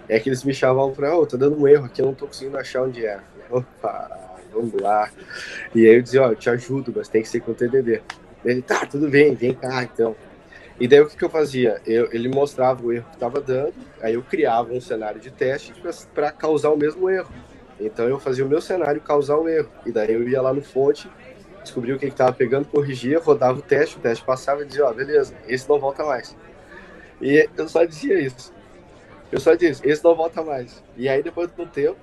[0.09, 2.27] é que eles me chamavam para, oh, tá dando um erro aqui, eu não tô
[2.27, 3.21] conseguindo achar onde é.
[3.51, 5.11] Opa, vamos lá.
[5.75, 7.55] E aí eu dizia, ó, oh, eu te ajudo, mas tem que ser com o
[7.55, 8.03] TDD.
[8.45, 10.15] Ele, tá, tudo bem, vem cá, então.
[10.79, 11.81] E daí o que, que eu fazia?
[11.87, 15.73] Eu, ele mostrava o erro que estava dando, aí eu criava um cenário de teste
[16.13, 17.31] para causar o mesmo erro.
[17.79, 19.69] Então eu fazia o meu cenário causar o erro.
[19.87, 21.09] E daí eu ia lá no fonte,
[21.63, 24.93] descobria o que estava pegando, corrigia, rodava o teste, o teste passava e dizia, ó,
[24.93, 26.37] beleza, esse não volta mais.
[27.21, 28.53] E eu só dizia isso.
[29.31, 30.83] Eu só disse, esse não volta mais.
[30.97, 31.97] E aí, depois de um tempo,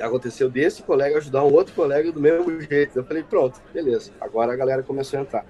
[0.00, 2.98] aconteceu desse colega ajudar um outro colega do mesmo jeito.
[2.98, 4.10] Eu falei, pronto, beleza.
[4.20, 5.44] Agora a galera começou a entrar.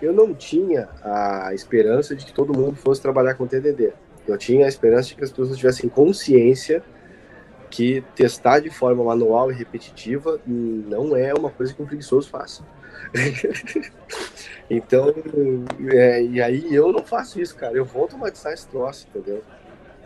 [0.00, 3.92] Eu não tinha a esperança de que todo mundo fosse trabalhar com TDD.
[4.26, 6.82] Eu tinha a esperança de que as pessoas tivessem consciência
[7.70, 12.62] que testar de forma manual e repetitiva não é uma coisa que um preguiçoso faça.
[14.70, 15.14] então,
[15.90, 17.76] é, e aí eu não faço isso, cara.
[17.76, 19.42] Eu vou automatizar esse troço, entendeu?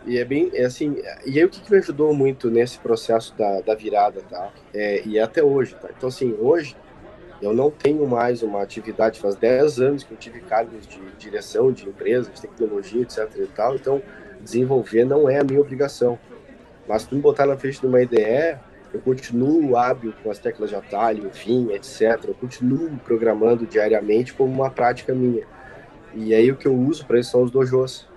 [0.05, 3.35] E é bem, é assim, e aí o que, que me ajudou muito nesse processo
[3.37, 4.51] da, da virada, tá?
[4.73, 5.89] É, e é até hoje, tá?
[5.95, 6.75] Então, assim, hoje
[7.41, 11.71] eu não tenho mais uma atividade, faz 10 anos que eu tive cargos de direção
[11.71, 14.01] de empresas, de tecnologia, etc e tal, então
[14.39, 16.19] desenvolver não é a minha obrigação.
[16.87, 18.57] Mas tu me botar na frente de uma IDE,
[18.93, 22.25] eu continuo hábil com as teclas de atalho, enfim, etc.
[22.27, 25.45] Eu continuo programando diariamente como uma prática minha.
[26.13, 28.07] E aí o que eu uso para isso são os dojos.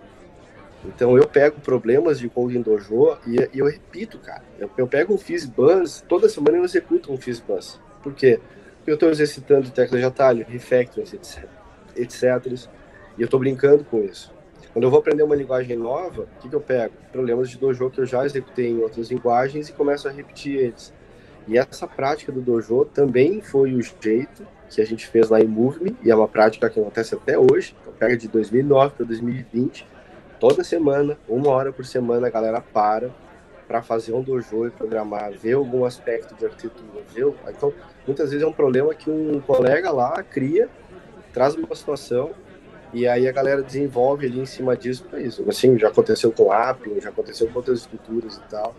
[0.85, 4.43] Então eu pego problemas de Code Dojo e, e, eu repito, cara.
[4.59, 7.81] Eu, eu pego um Fizzbuzz, toda semana eu executo um Fizzbuzz.
[8.03, 8.39] Por quê?
[8.39, 11.49] Porque eu estou exercitando teclas de atalho, refactors, etc,
[11.97, 12.69] etc.
[13.17, 14.33] E eu estou brincando com isso.
[14.73, 16.95] Quando eu vou aprender uma linguagem nova, o que, que eu pego?
[17.13, 20.93] Problemas de dojo que eu já executei em outras linguagens e começo a repetir eles.
[21.47, 25.47] E essa prática do dojo também foi o jeito que a gente fez lá em
[25.47, 27.77] MoveMe, e é uma prática que acontece até hoje.
[27.81, 29.87] Então, pega de 2009 para 2020
[30.41, 33.11] toda semana, uma hora por semana, a galera para
[33.67, 37.73] para fazer um dojo e programar, ver algum aspecto de arquitetura, ver, então
[38.07, 40.69] muitas vezes é um problema que um colega lá cria,
[41.33, 42.33] traz uma situação
[42.93, 45.45] e aí a galera desenvolve ali em cima disso para isso.
[45.49, 48.75] Assim, já aconteceu com Appium, já aconteceu com outras estruturas e tal.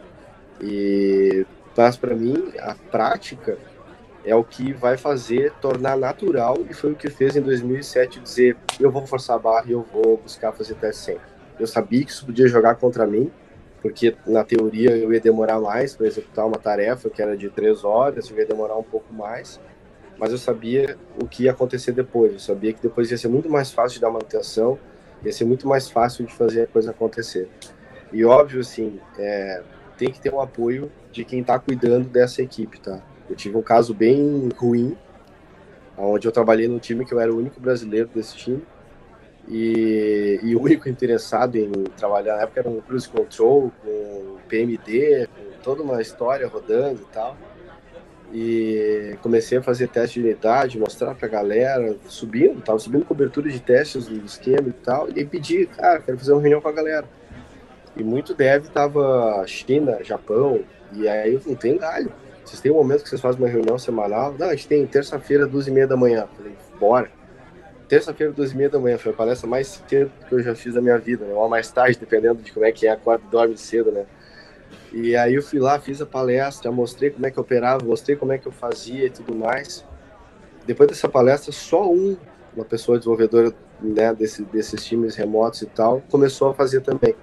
[0.62, 1.46] E
[1.78, 3.58] mas para mim a prática
[4.24, 8.58] é o que vai fazer tornar natural e foi o que fez em 2007 dizer
[8.80, 11.36] eu vou forçar a barra e eu vou buscar fazer teste sempre.
[11.60, 13.32] Eu sabia que isso podia jogar contra mim,
[13.86, 17.84] porque na teoria eu ia demorar mais para executar uma tarefa que era de três
[17.84, 19.62] horas, eu ia demorar um pouco mais,
[20.18, 22.34] mas eu sabia o que ia acontecer depois.
[22.34, 24.80] Eu sabia que depois ia ser muito mais fácil de dar manutenção,
[25.24, 27.48] ia ser muito mais fácil de fazer a coisa acontecer.
[28.12, 29.62] E óbvio, assim, é,
[30.00, 33.00] tem que ter um apoio de quem está cuidando dessa equipe, tá?
[33.30, 34.98] Eu tive um caso bem ruim,
[35.96, 38.64] onde eu trabalhei num time que eu era o único brasileiro desse time,
[39.48, 45.28] e, e, o único interessado em trabalhar na época era um cruise control com PMD,
[45.28, 47.38] com toda uma história rodando e tal.
[48.34, 53.60] E comecei a fazer teste de unidade, mostrar pra galera, subindo, tava subindo cobertura de
[53.60, 57.06] testes do esquema e tal, e pedi, cara, quero fazer uma reunião com a galera.
[57.96, 62.12] E muito dev tava China, Japão, e aí eu não tenho galho.
[62.43, 64.36] Vocês têm um momento que vocês fazem uma reunião semanal?
[64.38, 66.28] Não, a gente tem terça-feira, duas e meia da manhã.
[66.36, 67.10] Falei, bora
[67.88, 68.98] terça-feira, duas e meia da manhã.
[68.98, 71.34] Foi a palestra mais cedo que eu já fiz da minha vida, né?
[71.34, 74.06] Ou mais tarde, dependendo de como é que é, acorda e dorme cedo, né?
[74.92, 78.16] E aí eu fui lá, fiz a palestra, mostrei como é que eu operava, mostrei
[78.16, 79.86] como é que eu fazia e tudo mais.
[80.66, 82.18] Depois dessa palestra, só um,
[82.56, 87.16] uma pessoa desenvolvedora né, desse, desses times remotos e tal, começou a fazer também.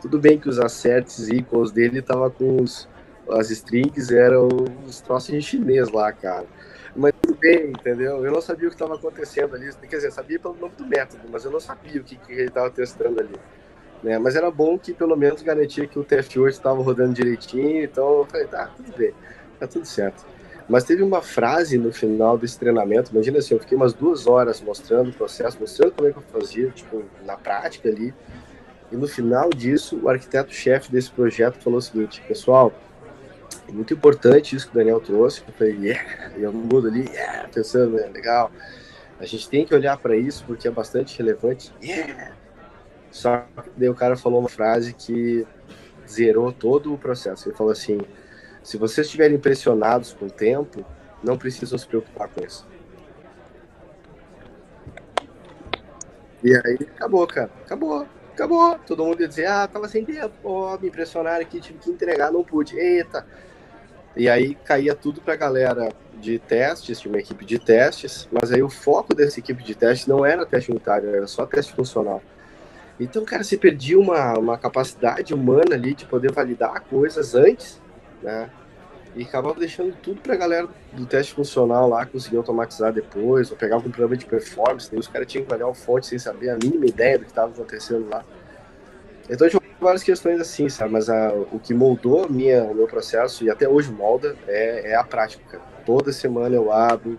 [0.00, 2.88] Tudo bem que os asserts e equals dele tava com os,
[3.30, 4.48] as strings, eram
[4.86, 6.46] os troços em chinês lá, cara
[6.96, 8.24] mas tudo bem, entendeu?
[8.24, 9.70] Eu não sabia o que estava acontecendo ali.
[9.88, 12.48] Quer dizer, sabia pelo nome do método, mas eu não sabia o que, que ele
[12.48, 13.34] estava testando ali.
[14.02, 14.18] Né?
[14.18, 18.26] Mas era bom que pelo menos garantia que o TF8 estava rodando direitinho, então eu
[18.26, 19.12] falei, tá, tudo bem,
[19.58, 20.24] tá tudo certo.
[20.68, 24.60] Mas teve uma frase no final desse treinamento, imagina assim, eu fiquei umas duas horas
[24.60, 28.12] mostrando o processo, mostrando como é que eu fazia, tipo, na prática ali,
[28.90, 32.72] e no final disso, o arquiteto-chefe desse projeto falou o seguinte, pessoal,
[33.72, 35.42] muito importante isso que o Daniel trouxe.
[35.46, 38.50] Eu falei, yeah, eu mudo ali, yeah, pensando, é legal.
[39.18, 41.72] A gente tem que olhar para isso porque é bastante relevante.
[41.82, 42.32] Yeah.
[43.10, 45.46] Só que daí o cara falou uma frase que
[46.06, 47.48] zerou todo o processo.
[47.48, 48.00] Ele falou assim:
[48.62, 50.84] Se vocês estiverem impressionados com o tempo,
[51.22, 52.66] não precisam se preocupar com isso.
[56.44, 57.50] E aí acabou, cara.
[57.64, 58.06] Acabou.
[58.34, 58.78] Acabou.
[58.86, 62.30] Todo mundo ia dizer, ah, tava sem tempo, oh, me impressionaram aqui, tive que entregar,
[62.30, 62.78] não pude.
[62.78, 63.26] Eita.
[64.16, 68.62] E aí caía tudo pra galera de testes, de uma equipe de testes, mas aí
[68.62, 72.22] o foco dessa equipe de testes não era teste unitário, era só teste funcional.
[72.98, 77.78] Então, cara, se perdia uma, uma capacidade humana ali de poder validar coisas antes,
[78.22, 78.48] né?
[79.14, 83.76] E acabava deixando tudo pra galera do teste funcional lá conseguir automatizar depois, ou pegar
[83.76, 84.90] algum problema de performance.
[84.90, 87.30] Daí os caras tinham que olhar o fonte sem saber a mínima ideia do que
[87.30, 88.24] estava acontecendo lá.
[89.28, 90.92] Então tinha várias questões assim, sabe?
[90.92, 94.94] Mas a, o que moldou minha, o meu processo, e até hoje molda, é, é
[94.94, 95.60] a prática.
[95.84, 97.18] Toda semana eu abro.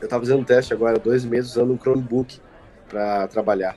[0.00, 2.40] Eu estava fazendo um teste agora, dois meses, usando um Chromebook
[2.88, 3.76] para trabalhar.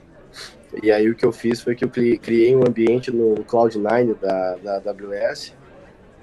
[0.81, 4.55] E aí o que eu fiz foi que eu criei um ambiente no Cloud9 da,
[4.55, 5.53] da AWS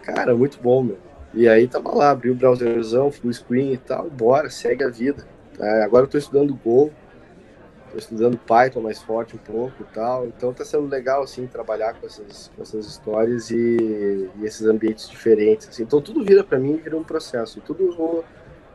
[0.02, 0.98] Cara, muito bom, meu.
[1.32, 5.24] E aí tava lá, abri o browserzão, full screen e tal, bora, segue a vida.
[5.58, 6.90] É, agora eu tô estudando Go,
[7.90, 11.94] tô estudando Python mais forte um pouco e tal, então tá sendo legal, assim, trabalhar
[11.94, 15.82] com essas, com essas histórias e, e esses ambientes diferentes, assim.
[15.82, 18.24] Então tudo vira para mim, vira um processo, tudo eu vou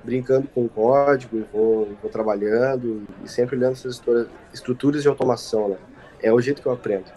[0.03, 4.01] brincando com o código, vou, vou trabalhando e sempre olhando essas
[4.53, 5.77] estruturas de automação, né?
[6.21, 7.11] É o jeito que eu aprendo.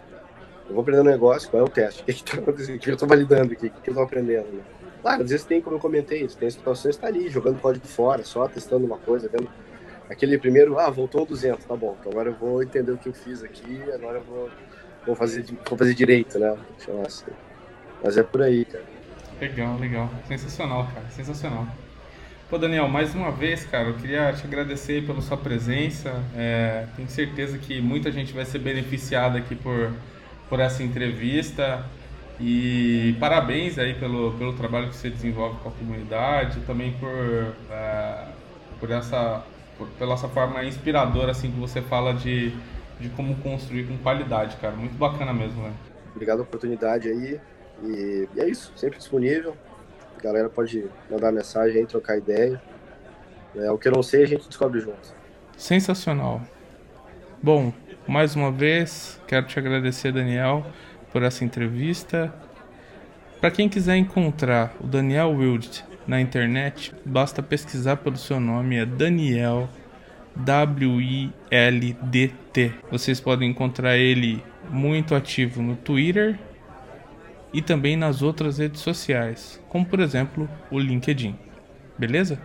[0.68, 2.03] Eu vou aprender um negócio, qual é o teste?
[2.03, 2.76] O que está acontecendo?
[2.76, 3.66] O que eu estou validando aqui?
[3.66, 4.49] O que eu estou aprendendo?
[4.49, 4.62] Né?
[5.03, 8.24] Claro, às vezes tem, como eu comentei, tem situações que está ali, jogando código fora,
[8.24, 9.49] só testando uma coisa, vendo
[10.09, 13.14] aquele primeiro, ah, voltou 200, tá bom, então agora eu vou entender o que eu
[13.14, 14.50] fiz aqui, agora eu vou,
[15.06, 16.56] vou, fazer, vou fazer direito, né?
[17.06, 17.30] Assim.
[18.02, 18.84] Mas é por aí, cara.
[19.40, 20.11] Legal, legal.
[20.26, 21.66] Sensacional, cara, sensacional.
[22.50, 26.12] Pô, Daniel, mais uma vez, cara, eu queria te agradecer pela sua presença.
[26.34, 29.92] É, tenho certeza que muita gente vai ser beneficiada aqui por
[30.48, 31.84] por essa entrevista
[32.40, 38.24] e parabéns aí pelo, pelo trabalho que você desenvolve com a comunidade, também por, é,
[38.80, 39.44] por essa
[39.99, 42.51] pela essa forma inspiradora assim que você fala de,
[42.99, 44.74] de como construir com qualidade, cara.
[44.74, 45.72] Muito bacana mesmo, né?
[46.12, 47.41] Obrigado pela oportunidade aí.
[47.83, 49.57] E, e é isso, sempre disponível.
[50.18, 52.61] A galera pode mandar mensagem aí, trocar ideia.
[53.55, 55.14] É, o que eu não sei, a gente descobre junto.
[55.57, 56.43] Sensacional.
[57.43, 57.72] Bom,
[58.07, 60.66] mais uma vez, quero te agradecer, Daniel,
[61.12, 62.35] por essa entrevista.
[63.41, 68.86] Para quem quiser encontrar o Daniel Wild na internet, basta pesquisar pelo seu nome, é
[68.86, 69.68] Daniel
[70.34, 71.32] W-I-L-D-T.
[72.90, 76.38] Vocês podem encontrar ele muito ativo no Twitter
[77.52, 81.36] e também nas outras redes sociais, como por exemplo o LinkedIn.
[81.98, 82.40] Beleza?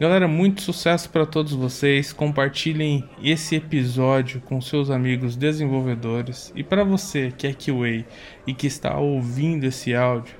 [0.00, 2.12] Galera, muito sucesso para todos vocês.
[2.12, 6.52] Compartilhem esse episódio com seus amigos desenvolvedores.
[6.54, 8.04] E para você que é QA
[8.46, 10.36] e que está ouvindo esse áudio,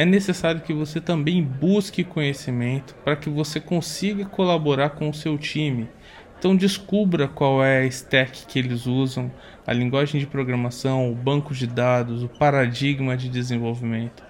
[0.00, 5.36] é necessário que você também busque conhecimento para que você consiga colaborar com o seu
[5.36, 5.90] time.
[6.38, 9.30] Então descubra qual é a stack que eles usam,
[9.66, 14.24] a linguagem de programação, o banco de dados, o paradigma de desenvolvimento.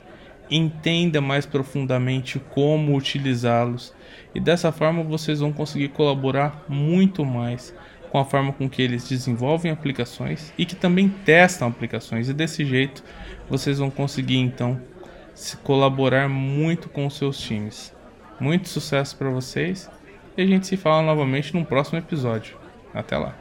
[0.50, 3.94] Entenda mais profundamente como utilizá-los
[4.34, 7.72] e dessa forma vocês vão conseguir colaborar muito mais
[8.10, 12.64] com a forma com que eles desenvolvem aplicações e que também testam aplicações e desse
[12.64, 13.04] jeito
[13.48, 14.89] vocês vão conseguir então
[15.34, 17.94] se colaborar muito com os seus times.
[18.38, 19.90] Muito sucesso para vocês
[20.36, 22.56] e a gente se fala novamente no próximo episódio.
[22.94, 23.39] Até lá.